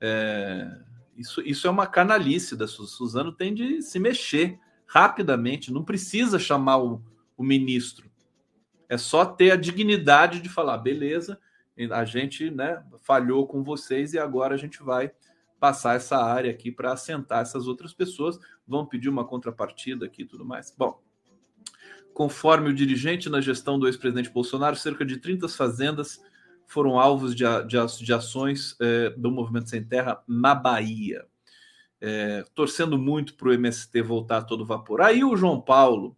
[0.00, 0.70] É,
[1.16, 6.78] isso, isso é uma canalice da Suzano, tem de se mexer rapidamente, não precisa chamar
[6.78, 7.02] o,
[7.36, 8.10] o ministro.
[8.88, 11.38] É só ter a dignidade de falar, beleza,
[11.92, 15.12] a gente né, falhou com vocês e agora a gente vai
[15.60, 20.26] passar essa área aqui para assentar essas outras pessoas, vão pedir uma contrapartida aqui e
[20.26, 20.74] tudo mais.
[20.76, 21.00] Bom,
[22.14, 26.20] conforme o dirigente na gestão do ex-presidente Bolsonaro, cerca de 30 fazendas
[26.66, 31.26] foram alvos de, de, de ações é, do Movimento Sem Terra na Bahia.
[32.00, 35.00] É, torcendo muito para o MST voltar a todo vapor.
[35.00, 36.16] Aí o João Paulo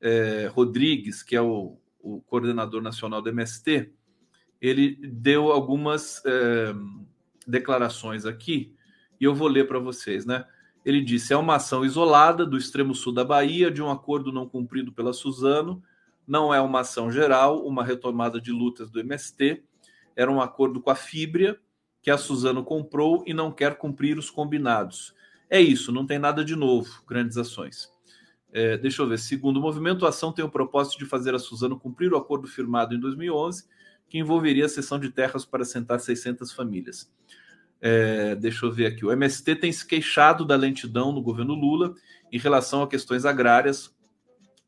[0.00, 3.92] é, Rodrigues, que é o, o, coordenador nacional do MST,
[4.60, 6.74] ele deu algumas é,
[7.46, 8.74] declarações aqui
[9.18, 10.44] e eu vou ler para vocês, né?
[10.84, 14.48] Ele disse: é uma ação isolada do extremo sul da Bahia de um acordo não
[14.48, 15.82] cumprido pela Suzano,
[16.26, 19.64] não é uma ação geral, uma retomada de lutas do MST
[20.16, 21.60] era um acordo com a Fibria,
[22.06, 25.12] que a Suzano comprou e não quer cumprir os combinados.
[25.50, 27.90] É isso, não tem nada de novo, grandes ações.
[28.52, 31.38] É, deixa eu ver, segundo o movimento, a ação tem o propósito de fazer a
[31.40, 33.64] Suzano cumprir o acordo firmado em 2011,
[34.08, 37.12] que envolveria a cessão de terras para assentar 600 famílias.
[37.80, 39.04] É, deixa eu ver aqui.
[39.04, 41.92] O MST tem se queixado da lentidão no governo Lula
[42.30, 43.92] em relação a questões agrárias.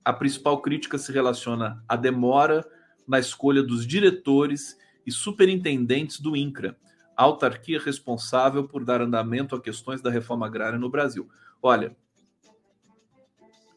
[0.05, 2.66] A principal crítica se relaciona à demora
[3.07, 4.76] na escolha dos diretores
[5.07, 6.76] e superintendentes do INCRA,
[7.19, 11.29] autarquia responsável por dar andamento a questões da reforma agrária no Brasil.
[11.61, 11.97] Olha,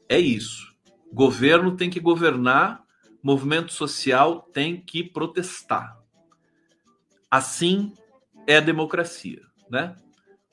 [0.08, 0.76] é isso.
[1.12, 2.84] Governo tem que governar,
[3.24, 6.00] movimento social tem que protestar.
[7.30, 7.94] Assim
[8.46, 9.96] é a democracia, né?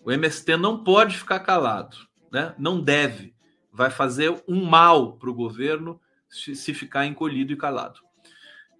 [0.02, 1.96] O MST não pode ficar calado,
[2.32, 2.54] né?
[2.58, 3.34] Não deve.
[3.70, 8.00] Vai fazer um mal para o governo se ficar encolhido e calado.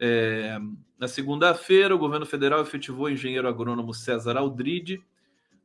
[0.01, 0.59] É,
[0.99, 5.01] na segunda-feira, o governo federal efetivou o engenheiro agrônomo César Aldride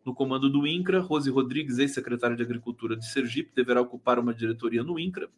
[0.05, 0.99] no comando do INCRA.
[0.99, 5.29] Rose Rodrigues, ex-secretária de Agricultura de Sergipe, deverá ocupar uma diretoria no INCRA.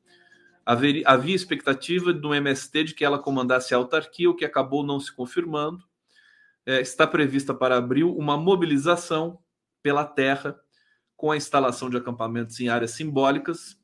[0.66, 5.16] havia expectativa do MST de que ela comandasse a autarquia, o que acabou não se
[5.16, 5.84] confirmando.
[6.66, 9.39] É, está prevista para abril uma mobilização
[9.84, 10.60] pela terra,
[11.16, 13.80] com a instalação de acampamentos em áreas simbólicas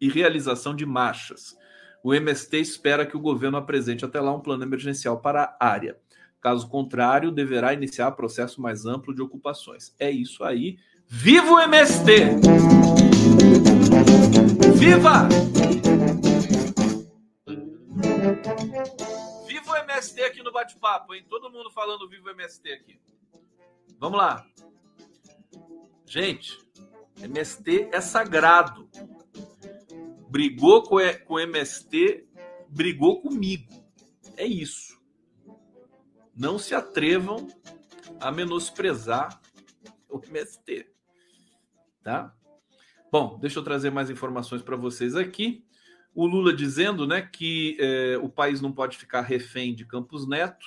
[0.00, 1.56] e realização de marchas.
[2.06, 5.98] O MST espera que o governo apresente até lá um plano emergencial para a área.
[6.40, 9.92] Caso contrário, deverá iniciar processo mais amplo de ocupações.
[9.98, 10.78] É isso aí.
[11.08, 12.12] Viva o MST!
[14.76, 15.28] Viva!
[19.48, 21.26] Viva o MST aqui no bate-papo, hein?
[21.28, 23.00] Todo mundo falando viva o MST aqui.
[23.98, 24.46] Vamos lá.
[26.06, 26.56] Gente,
[27.20, 28.88] MST é sagrado
[30.36, 30.96] brigou com,
[31.30, 32.28] o MST,
[32.68, 33.72] brigou comigo.
[34.36, 35.00] É isso.
[36.36, 37.48] Não se atrevam
[38.20, 39.40] a menosprezar
[40.10, 40.90] o MST.
[42.02, 42.34] Tá?
[43.10, 45.64] Bom, deixa eu trazer mais informações para vocês aqui.
[46.14, 50.66] O Lula dizendo né, que é, o país não pode ficar refém de Campos Neto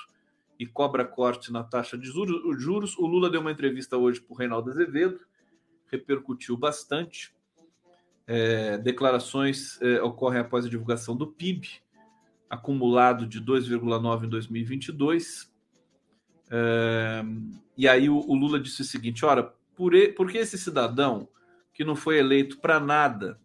[0.58, 2.98] e cobra corte na taxa de juros.
[2.98, 5.20] O Lula deu uma entrevista hoje para o Reinaldo Azevedo,
[5.92, 7.38] repercutiu bastante.
[8.32, 11.68] É, declarações é, ocorrem após a divulgação do PIB,
[12.48, 15.52] acumulado de 2,9 em 2022.
[16.52, 17.24] É,
[17.76, 21.28] e aí o, o, Lula disse o seguinte: ora, por, e, por que esse cidadão
[21.74, 23.42] que não foi eleito para nada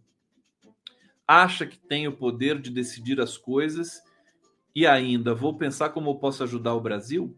[1.26, 4.02] acha que tem o poder de decidir as coisas
[4.74, 7.34] e ainda vou pensar como eu posso ajudar o Brasil?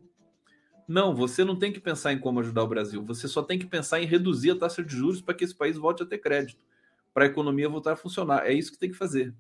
[0.89, 3.67] Não, você não tem que pensar em como ajudar o Brasil, você só tem que
[3.67, 6.67] pensar em reduzir a taxa de juros para que esse país volte a ter crédito
[7.17, 8.47] para a economia voltar a funcionar.
[8.47, 9.35] É isso que tem que fazer.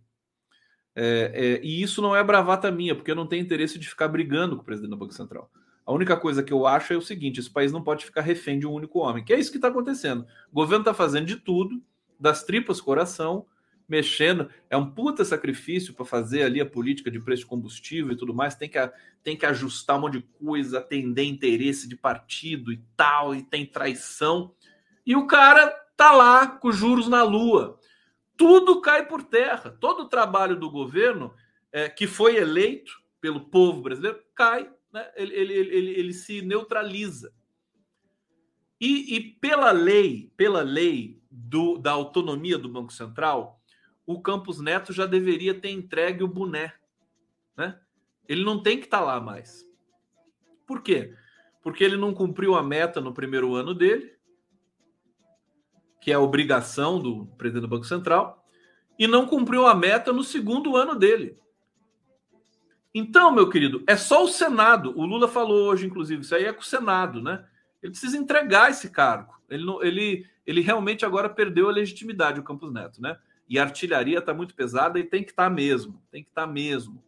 [0.94, 4.08] É, é, e isso não é bravata minha, porque eu não tenho interesse de ficar
[4.08, 5.50] brigando com o presidente do Banco Central.
[5.84, 8.58] A única coisa que eu acho é o seguinte: esse país não pode ficar refém
[8.58, 10.26] de um único homem, que é isso que está acontecendo.
[10.50, 11.82] O governo está fazendo de tudo,
[12.18, 13.44] das tripas coração,
[13.86, 14.48] mexendo.
[14.70, 18.32] É um puta sacrifício para fazer ali a política de preço de combustível e tudo
[18.32, 18.54] mais.
[18.54, 18.78] Tem que,
[19.22, 23.66] tem que ajustar um monte de coisa, atender interesse de partido e tal, e tem
[23.66, 24.54] traição.
[25.04, 27.80] E o cara está lá com juros na lua.
[28.36, 29.70] Tudo cai por terra.
[29.80, 31.34] Todo o trabalho do governo
[31.72, 35.11] é, que foi eleito pelo povo brasileiro cai, né?
[35.16, 37.32] ele, ele, ele, ele se neutraliza.
[38.78, 43.59] E, e, pela lei, pela lei do, da autonomia do Banco Central,
[44.05, 46.74] o Campos Neto já deveria ter entregue o boné.
[47.57, 47.80] Né?
[48.28, 49.64] Ele não tem que estar tá lá mais.
[50.66, 51.14] Por quê?
[51.62, 54.15] Porque ele não cumpriu a meta no primeiro ano dele,
[56.01, 58.44] que é obrigação do presidente do Banco Central,
[58.99, 61.36] e não cumpriu a meta no segundo ano dele.
[62.94, 64.99] Então, meu querido, é só o Senado.
[64.99, 67.44] O Lula falou hoje, inclusive, isso aí é com o Senado, né?
[67.82, 69.34] Ele precisa entregar esse cargo.
[69.51, 73.18] Ele, não, ele, ele realmente agora perdeu a legitimidade, o Campos Neto, né?
[73.49, 76.03] E a artilharia está muito pesada e tem que estar tá mesmo.
[76.11, 77.05] Tem que estar tá mesmo.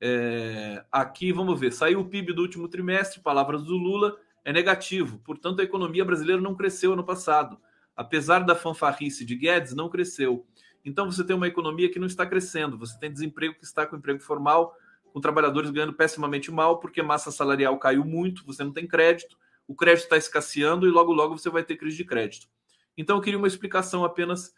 [0.00, 5.18] É, aqui, vamos ver, saiu o PIB do último trimestre, palavras do Lula, é negativo.
[5.18, 7.58] Portanto, a economia brasileira não cresceu ano passado
[8.00, 10.46] apesar da fanfarrice de Guedes, não cresceu.
[10.82, 13.94] Então você tem uma economia que não está crescendo, você tem desemprego que está com
[13.94, 14.74] emprego formal,
[15.12, 19.36] com trabalhadores ganhando pessimamente mal, porque massa salarial caiu muito, você não tem crédito,
[19.68, 22.48] o crédito está escasseando e logo logo você vai ter crise de crédito.
[22.96, 24.54] Então eu queria uma explicação apenas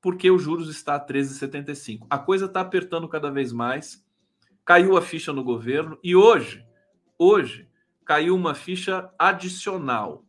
[0.00, 2.06] por que os juros está a 13,75.
[2.08, 4.02] A coisa está apertando cada vez mais,
[4.64, 6.64] caiu a ficha no governo e hoje,
[7.18, 7.68] hoje,
[8.06, 10.24] caiu uma ficha adicional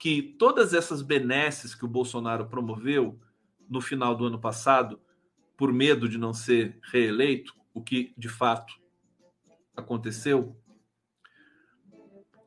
[0.00, 3.20] que todas essas benesses que o Bolsonaro promoveu
[3.68, 4.98] no final do ano passado,
[5.58, 8.80] por medo de não ser reeleito, o que de fato
[9.76, 10.56] aconteceu,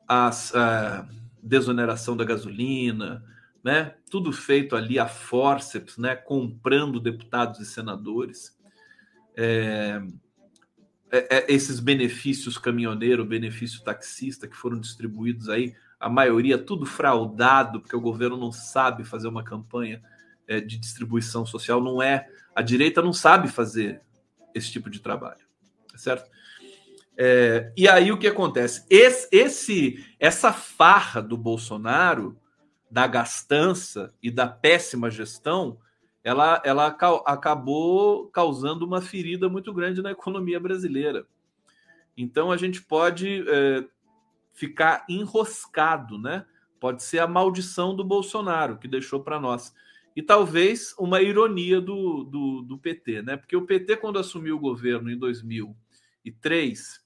[0.06, 1.08] a, a
[1.40, 3.24] desoneração da gasolina,
[3.62, 3.94] né?
[4.10, 6.16] Tudo feito ali a forceps, né?
[6.16, 8.58] Comprando deputados e senadores.
[9.36, 10.02] É,
[11.12, 15.72] é, é esses benefícios caminhoneiro, benefício taxista que foram distribuídos aí
[16.04, 20.02] a maioria tudo fraudado, porque o governo não sabe fazer uma campanha
[20.46, 22.28] é, de distribuição social, não é.
[22.54, 24.02] A direita não sabe fazer
[24.54, 25.40] esse tipo de trabalho,
[25.90, 26.30] tá certo?
[27.16, 28.84] É, e aí o que acontece?
[28.90, 32.38] Esse, esse, essa farra do Bolsonaro,
[32.90, 35.78] da gastança e da péssima gestão,
[36.22, 36.86] ela, ela
[37.24, 41.26] acabou causando uma ferida muito grande na economia brasileira.
[42.14, 43.84] Então a gente pode é,
[44.54, 46.46] ficar enroscado, né?
[46.80, 49.74] Pode ser a maldição do Bolsonaro que deixou para nós.
[50.16, 53.36] E talvez uma ironia do, do, do, PT, né?
[53.36, 57.04] Porque o PT, quando assumiu o governo em 2003,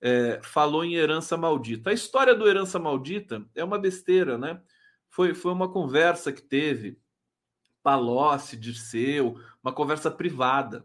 [0.00, 1.90] é, falou em herança maldita.
[1.90, 4.60] A história do herança maldita é uma besteira, né?
[5.08, 6.98] Foi, foi uma conversa que teve
[7.82, 10.84] Palocci, Dirceu, uma conversa privada,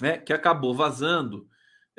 [0.00, 0.16] né?
[0.16, 1.49] Que acabou vazando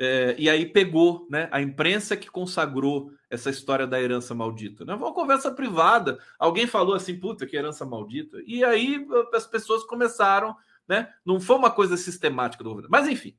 [0.04, 1.48] é, e aí pegou, né?
[1.52, 4.84] A imprensa que consagrou essa história da herança maldita.
[4.84, 4.96] Né?
[4.96, 6.18] Uma conversa privada.
[6.40, 8.42] Alguém falou assim, puta, que herança maldita.
[8.48, 10.56] E aí as pessoas começaram,
[10.88, 11.14] né?
[11.24, 12.90] Não foi uma coisa sistemática do governo.
[12.92, 13.38] Mas enfim.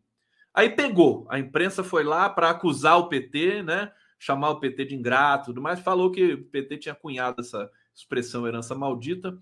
[0.54, 1.26] Aí pegou.
[1.28, 3.90] A imprensa foi lá para acusar o PT, né?
[4.16, 5.80] Chamar o PT de ingrato, tudo mais.
[5.80, 9.36] Falou que o PT tinha cunhado essa expressão herança maldita,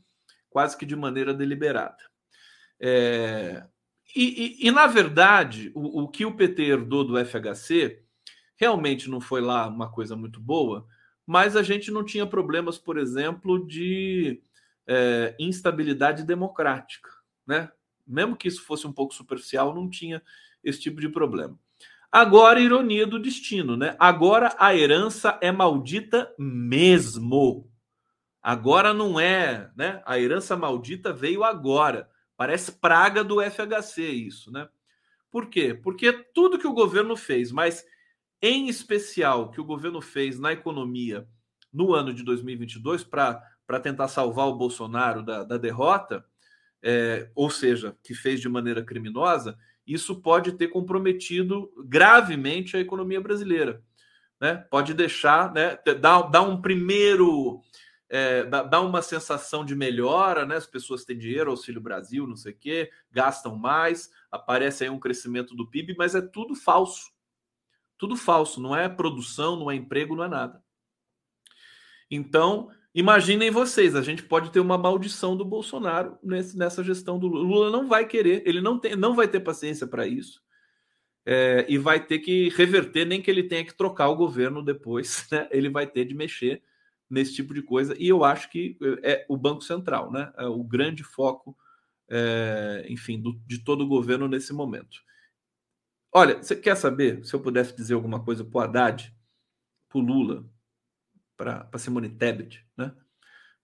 [0.49, 2.03] quase que de maneira deliberada.
[2.81, 3.63] É,
[4.15, 8.03] e, e, na verdade, o, o, que o PT herdou do FHC
[8.57, 10.87] realmente não foi lá uma coisa muito boa,
[11.27, 14.43] mas a gente não tinha problemas, por exemplo, de
[14.87, 17.11] é, instabilidade democrática.
[17.47, 17.71] Né?
[18.07, 20.23] Mesmo que isso fosse um pouco superficial, não tinha
[20.63, 21.59] esse tipo de problema.
[22.13, 23.95] Agora, ironia do destino, né?
[23.97, 27.71] Agora a herança é maldita mesmo.
[28.43, 30.03] Agora não é, né?
[30.05, 32.11] A herança maldita veio agora.
[32.41, 34.67] Parece praga do FHC isso, né?
[35.31, 35.75] Por quê?
[35.75, 37.85] Porque tudo que o governo fez, mas
[38.41, 41.29] em especial que o governo fez na economia
[41.71, 43.43] no ano de 2022 para
[43.83, 46.25] tentar salvar o Bolsonaro da, da derrota,
[46.83, 53.21] é, ou seja, que fez de maneira criminosa, isso pode ter comprometido gravemente a economia
[53.21, 53.83] brasileira.
[54.41, 54.55] Né?
[54.71, 57.61] Pode deixar, né, dar, dar um primeiro
[58.11, 60.57] é, dá, uma sensação de melhora, né?
[60.57, 64.99] As pessoas têm dinheiro, Auxílio Brasil, não sei o quê, gastam mais, aparece aí um
[64.99, 67.13] crescimento do PIB, mas é tudo falso.
[67.97, 70.61] Tudo falso, não é produção, não é emprego, não é nada.
[72.11, 77.29] Então, imaginem vocês, a gente pode ter uma maldição do Bolsonaro nesse, nessa gestão do
[77.29, 77.45] Lula.
[77.45, 80.43] Lula não vai querer, ele não, tem, não vai ter paciência para isso.
[81.25, 85.29] É, e vai ter que reverter, nem que ele tenha que trocar o governo depois,
[85.31, 85.47] né?
[85.53, 86.61] Ele vai ter de mexer
[87.11, 87.95] nesse tipo de coisa.
[87.99, 90.33] E eu acho que é o Banco Central, né?
[90.39, 91.57] É o grande foco,
[92.09, 95.01] é, enfim, do, de todo o governo nesse momento.
[96.13, 99.15] Olha, você quer saber se eu pudesse dizer alguma coisa para o Haddad,
[99.89, 100.49] para o Lula,
[101.37, 102.95] para Simone Tebet, né?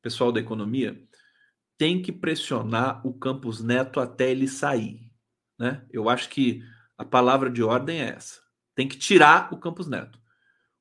[0.03, 1.01] Pessoal da economia,
[1.79, 5.11] tem que pressionar o Campos Neto até ele sair,
[5.59, 5.85] né?
[5.91, 6.63] Eu acho que
[6.97, 8.41] a palavra de ordem é essa.
[8.75, 10.21] Tem que tirar o Campos Neto.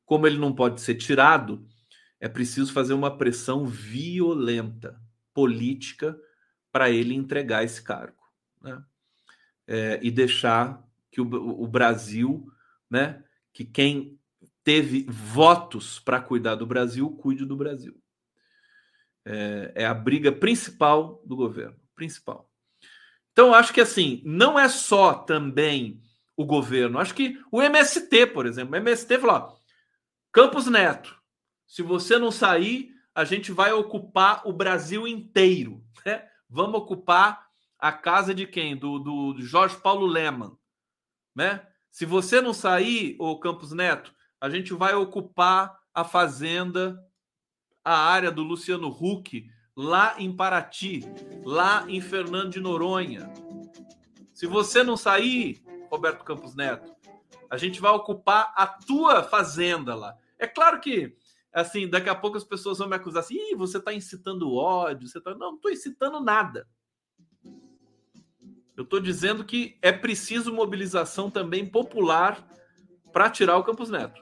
[0.05, 1.67] Como ele não pode ser tirado,
[2.19, 4.99] é preciso fazer uma pressão violenta,
[5.33, 6.19] política,
[6.71, 8.21] para ele entregar esse cargo.
[8.61, 8.83] Né?
[9.67, 12.51] É, e deixar que o, o, Brasil,
[12.89, 14.19] né, que quem
[14.63, 17.95] teve votos para cuidar do Brasil, cuide do Brasil.
[19.23, 22.51] É, é, a briga principal do governo, principal.
[23.31, 26.01] Então, acho que assim, não é só também
[26.35, 29.55] o governo, acho que o MST, por exemplo, o MST falou: ó,
[30.31, 31.17] Campos Neto,
[31.67, 35.83] se você não sair, a gente vai ocupar o Brasil inteiro.
[36.05, 36.27] Né?
[36.49, 37.47] Vamos ocupar
[37.79, 38.75] a casa de quem?
[38.75, 40.57] Do, do, Jorge Paulo Leman.
[41.33, 41.65] Né?
[41.89, 46.99] Se você não sair, o Campos Neto, a gente vai ocupar a fazenda,
[47.83, 51.01] a área do Luciano Huck, lá em Paraty,
[51.43, 53.31] lá em Fernando de Noronha.
[54.33, 56.93] Se você não sair, Roberto Campos Neto,
[57.49, 60.17] a gente vai ocupar a tua fazenda lá.
[60.37, 61.15] É claro que,
[61.55, 65.07] assim, daqui a pouco as pessoas vão me acusar assim, Ih, você está incitando ódio,
[65.07, 65.31] você tá...
[65.31, 66.67] Não, não estou incitando nada.
[68.75, 72.45] Eu estou dizendo que é preciso mobilização também popular
[73.13, 74.21] para tirar o Campos Neto.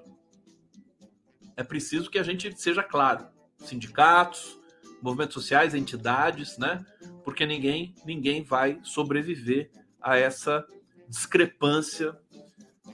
[1.57, 3.25] É preciso que a gente seja claro.
[3.57, 4.59] Sindicatos,
[5.01, 6.85] movimentos sociais, entidades, né?
[7.23, 10.63] Porque ninguém, ninguém vai sobreviver a essa
[11.09, 12.15] discrepância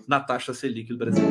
[0.07, 1.23] na taxa Selic do Brasil.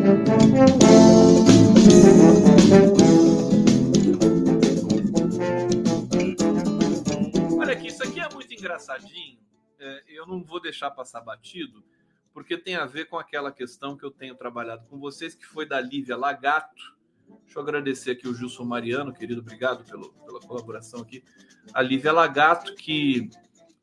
[8.68, 9.38] Engraçadinho.
[9.78, 11.82] É, eu não vou deixar passar batido,
[12.32, 15.66] porque tem a ver com aquela questão que eu tenho trabalhado com vocês, que foi
[15.66, 16.96] da Lívia Lagato.
[17.44, 21.22] Deixa eu agradecer aqui o Gilson Mariano, querido, obrigado pelo, pela colaboração aqui.
[21.72, 23.30] A Lívia Lagato, que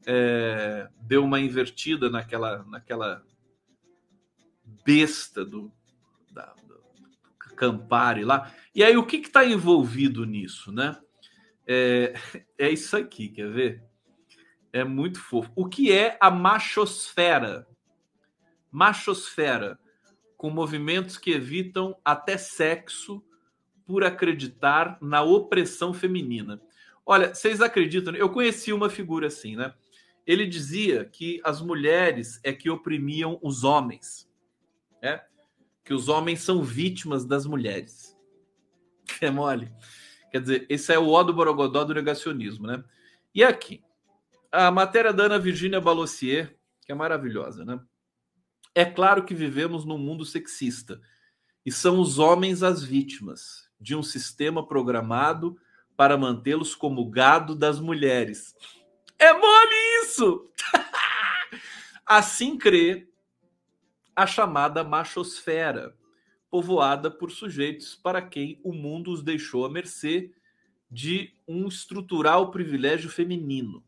[0.06, 3.24] é, deu uma invertida naquela, naquela
[4.84, 5.72] besta do,
[6.32, 8.52] da, do Campari lá.
[8.74, 11.00] E aí, o que está envolvido nisso, né?
[11.66, 12.14] É,
[12.58, 13.95] é isso aqui, quer ver?
[14.76, 15.50] É muito fofo.
[15.56, 17.66] O que é a machosfera?
[18.70, 19.80] Machosfera,
[20.36, 23.24] com movimentos que evitam até sexo
[23.86, 26.62] por acreditar na opressão feminina.
[27.06, 28.14] Olha, vocês acreditam?
[28.18, 29.74] Eu conheci uma figura assim, né?
[30.28, 34.30] Ele dizia que as mulheres é que oprimiam os homens
[35.02, 35.24] é
[35.86, 38.14] que os homens são vítimas das mulheres.
[39.22, 39.72] É mole.
[40.32, 42.84] Quer dizer, esse é o ó do Borogodó do negacionismo, né?
[43.34, 43.82] E aqui,
[44.56, 47.80] a matéria da Ana Virginia Balossier, que é maravilhosa, né?
[48.74, 51.02] É claro que vivemos num mundo sexista
[51.66, 55.58] e são os homens as vítimas de um sistema programado
[55.98, 58.56] para mantê-los como gado das mulheres.
[59.20, 60.50] É mole isso!
[62.06, 63.10] assim crê
[64.16, 65.98] a chamada machosfera,
[66.50, 70.34] povoada por sujeitos para quem o mundo os deixou à mercê
[70.90, 73.85] de um estrutural privilégio feminino.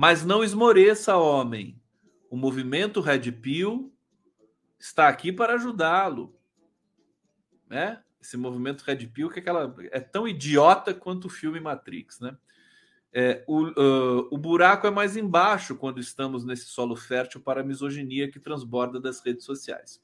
[0.00, 1.78] Mas não esmoreça, homem.
[2.30, 3.92] O movimento Red Pill
[4.78, 6.34] está aqui para ajudá-lo.
[7.68, 8.02] Né?
[8.18, 12.34] Esse movimento Red Pill que é, aquela, é tão idiota quanto o filme Matrix, né?
[13.12, 17.64] É, o, uh, o buraco é mais embaixo quando estamos nesse solo fértil para a
[17.64, 20.02] misoginia que transborda das redes sociais.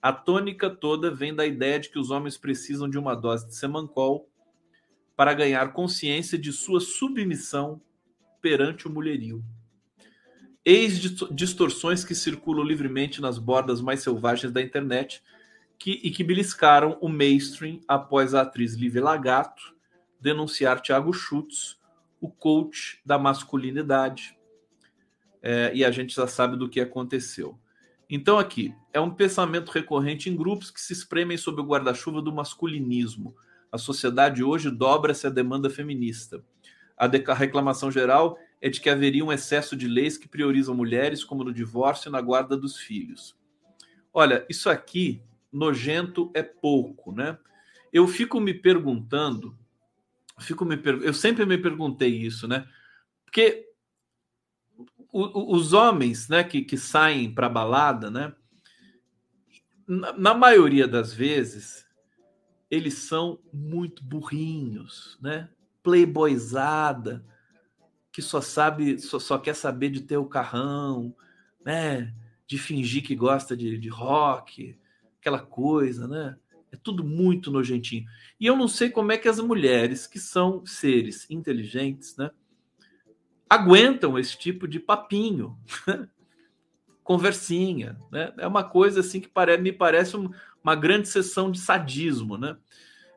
[0.00, 3.56] A tônica toda vem da ideia de que os homens precisam de uma dose de
[3.56, 4.30] semancol
[5.16, 7.82] para ganhar consciência de sua submissão
[8.42, 9.42] perante o mulherio.
[10.64, 15.22] Eis distorções que circulam livremente nas bordas mais selvagens da internet
[15.78, 19.74] que, e que beliscaram o mainstream após a atriz Lívia Lagato
[20.20, 21.80] denunciar Thiago Schutz
[22.20, 24.38] o coach da masculinidade.
[25.42, 27.58] É, e a gente já sabe do que aconteceu.
[28.08, 32.32] Então, aqui, é um pensamento recorrente em grupos que se espremem sob o guarda-chuva do
[32.32, 33.34] masculinismo.
[33.72, 36.44] A sociedade hoje dobra-se à demanda feminista.
[37.04, 41.44] A reclamação geral é de que haveria um excesso de leis que priorizam mulheres, como
[41.44, 43.36] no divórcio e na guarda dos filhos.
[44.12, 47.38] Olha, isso aqui, nojento é pouco, né?
[47.92, 49.58] Eu fico me perguntando
[50.42, 52.66] fico me eu sempre me perguntei isso, né?
[53.24, 53.68] Porque
[55.12, 58.34] os homens, né, que, que saem para balada, né?
[59.86, 61.86] Na, na, maioria das vezes,
[62.70, 65.50] eles são muito burrinhos, né?
[65.82, 67.24] Playboyzada,
[68.12, 71.14] que só sabe, só, só quer saber de ter o carrão,
[71.64, 72.14] né?
[72.46, 74.78] De fingir que gosta de, de rock,
[75.18, 76.36] aquela coisa, né?
[76.70, 78.06] É tudo muito nojentinho.
[78.40, 82.30] E eu não sei como é que as mulheres, que são seres inteligentes, né,
[83.48, 85.58] aguentam esse tipo de papinho,
[87.04, 87.98] conversinha.
[88.10, 88.32] Né?
[88.38, 89.30] É uma coisa assim que
[89.60, 92.38] me parece uma grande sessão de sadismo.
[92.38, 92.56] Né?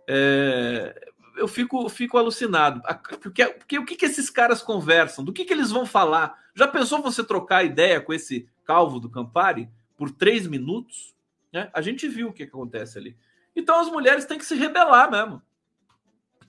[0.05, 2.81] É, eu fico, fico alucinado.
[3.21, 5.23] Porque, porque o que, que esses caras conversam?
[5.23, 6.39] Do que, que eles vão falar?
[6.55, 11.15] Já pensou você trocar ideia com esse calvo do Campari por três minutos?
[11.51, 11.69] Né?
[11.73, 13.17] A gente viu o que acontece ali.
[13.55, 15.41] Então as mulheres têm que se rebelar mesmo.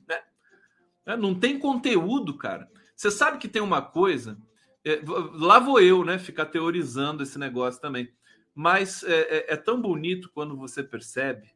[0.09, 0.21] Né?
[1.05, 1.17] né?
[1.17, 2.71] Não tem conteúdo, cara.
[2.95, 4.39] Você sabe que tem uma coisa.
[4.85, 5.01] É,
[5.33, 6.19] lá vou eu, né?
[6.19, 8.13] Ficar teorizando esse negócio também.
[8.55, 11.56] Mas é, é, é tão bonito quando você percebe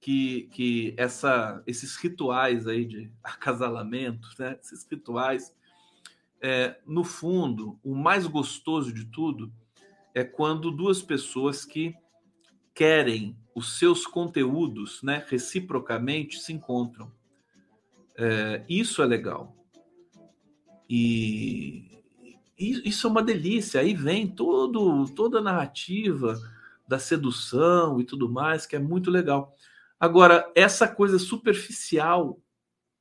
[0.00, 4.58] que, que essa, esses rituais aí de acasalamento, né?
[4.60, 5.54] esses rituais,
[6.40, 9.52] é, no fundo, o mais gostoso de tudo
[10.14, 11.94] é quando duas pessoas que
[12.74, 17.12] querem os seus conteúdos né, reciprocamente se encontram.
[18.16, 19.54] É, isso é legal.
[20.88, 22.02] E,
[22.58, 23.80] e, isso é uma delícia.
[23.80, 26.34] Aí vem todo, toda a narrativa
[26.88, 29.54] da sedução e tudo mais, que é muito legal.
[30.00, 32.40] Agora, essa coisa superficial,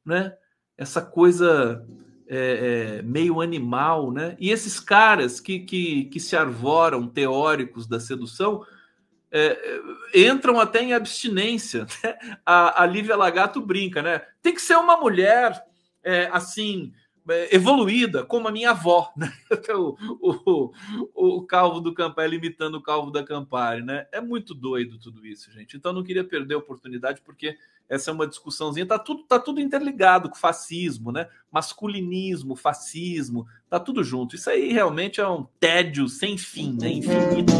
[0.05, 0.35] né?
[0.77, 1.85] essa coisa
[2.27, 4.35] é, é, meio animal, né?
[4.37, 8.65] e esses caras que, que, que se arvoram teóricos da sedução
[9.31, 9.79] é,
[10.13, 11.85] entram até em abstinência.
[12.03, 12.17] Né?
[12.45, 14.21] A, a Lívia Lagato brinca, né?
[14.41, 15.63] Tem que ser uma mulher
[16.03, 17.08] é, assim é,
[17.51, 19.31] evoluída, como a minha avó, né?
[19.71, 24.07] O, o, o, Calvo do Campari imitando o Calvo da Campari, né?
[24.11, 25.77] É muito doido tudo isso, gente.
[25.77, 27.55] Então não queria perder a oportunidade, porque
[27.87, 31.27] essa é uma discussãozinha, tá tudo, tá tudo interligado com fascismo, né?
[31.51, 34.35] Masculinismo, fascismo, tá tudo junto.
[34.35, 36.89] Isso aí realmente é um tédio sem fim, né?
[36.89, 37.53] Infinito.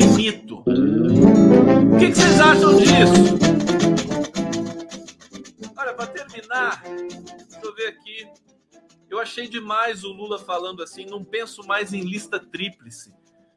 [0.00, 0.58] Infinito.
[0.58, 3.93] O que, que vocês acham disso?
[6.54, 6.82] Terminar,
[7.48, 8.28] deixa eu ver aqui.
[9.10, 13.12] Eu achei demais o Lula falando assim, não penso mais em lista tríplice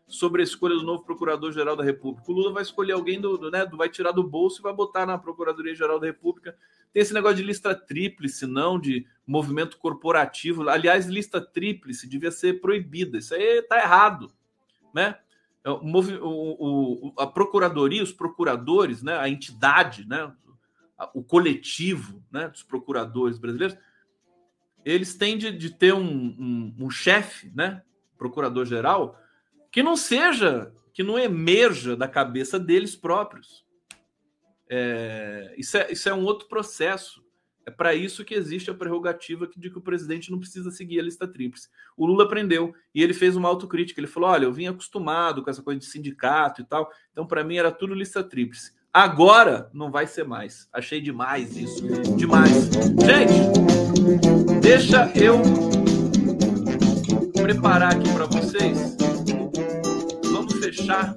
[0.08, 2.32] sobre a escolha do novo Procurador-Geral da República.
[2.32, 5.06] O Lula vai escolher alguém do, do, né, vai tirar do bolso e vai botar
[5.06, 6.56] na Procuradoria-Geral da República.
[6.93, 10.68] Tem esse negócio de lista tríplice, não de movimento corporativo.
[10.70, 13.18] Aliás, lista tríplice devia ser proibida.
[13.18, 14.32] Isso aí tá errado,
[14.93, 15.18] né?
[15.64, 20.32] É o, o, o, a procuradoria, os procuradores, né, a entidade, né,
[21.14, 23.78] o coletivo né, dos procuradores brasileiros,
[24.84, 27.84] eles têm de, de ter um, um, um chefe, né,
[28.18, 29.20] procurador-geral,
[29.72, 33.66] que não seja, que não emerja da cabeça deles próprios.
[34.70, 37.26] É, isso, é, isso é um outro processo.
[37.66, 41.04] É para isso que existe a prerrogativa de que o presidente não precisa seguir a
[41.04, 41.70] lista tríplice.
[41.98, 44.00] O Lula aprendeu e ele fez uma autocrítica.
[44.00, 47.43] Ele falou: olha, eu vim acostumado com essa coisa de sindicato e tal, então para
[47.43, 48.74] mim era tudo lista tríplice.
[48.98, 50.68] Agora não vai ser mais.
[50.74, 51.84] Achei demais isso.
[52.16, 52.66] Demais.
[53.06, 55.39] Gente, deixa eu
[57.39, 58.98] preparar aqui para vocês
[60.60, 61.14] fechar.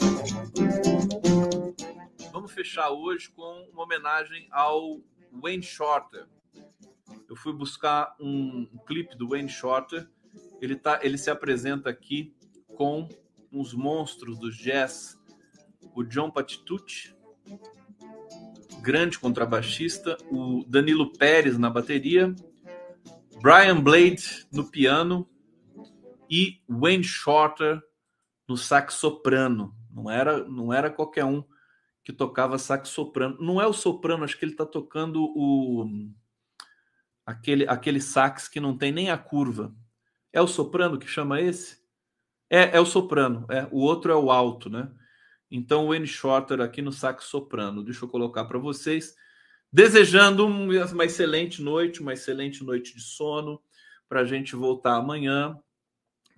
[2.31, 5.01] Vamos fechar hoje com uma homenagem ao
[5.33, 6.27] Wayne Shorter.
[7.31, 10.07] Eu fui buscar um, um clipe do Wayne Shorter.
[10.61, 12.35] Ele, tá, ele se apresenta aqui
[12.77, 13.09] com
[13.51, 15.19] uns monstros do jazz,
[15.95, 17.19] o John Patitucci,
[18.81, 22.35] grande contrabaixista, o Danilo Pérez na bateria,
[23.43, 25.29] Brian Blade no piano
[26.29, 27.81] e Wayne Shorter
[28.49, 29.75] no sax soprano.
[29.91, 31.45] Não era, não era qualquer um
[32.03, 33.37] que tocava sax soprano.
[33.41, 35.87] Não é o soprano, acho que ele está tocando o
[37.25, 39.75] aquele aquele sax que não tem nem a curva.
[40.33, 41.81] É o soprano que chama esse?
[42.49, 43.47] É, é o soprano.
[43.51, 44.91] É, o outro é o alto, né?
[45.51, 47.83] Então o N Shorter aqui no sax soprano.
[47.83, 49.17] Deixa eu colocar para vocês.
[49.73, 53.61] Desejando uma excelente noite, uma excelente noite de sono,
[54.09, 55.59] para a gente voltar amanhã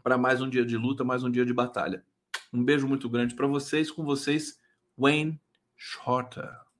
[0.02, 2.04] para mais um dia de luta, mais um dia de batalha.
[2.52, 4.58] Um beijo muito grande para vocês, com vocês,
[4.98, 5.40] Wayne
[5.76, 6.71] Shorter.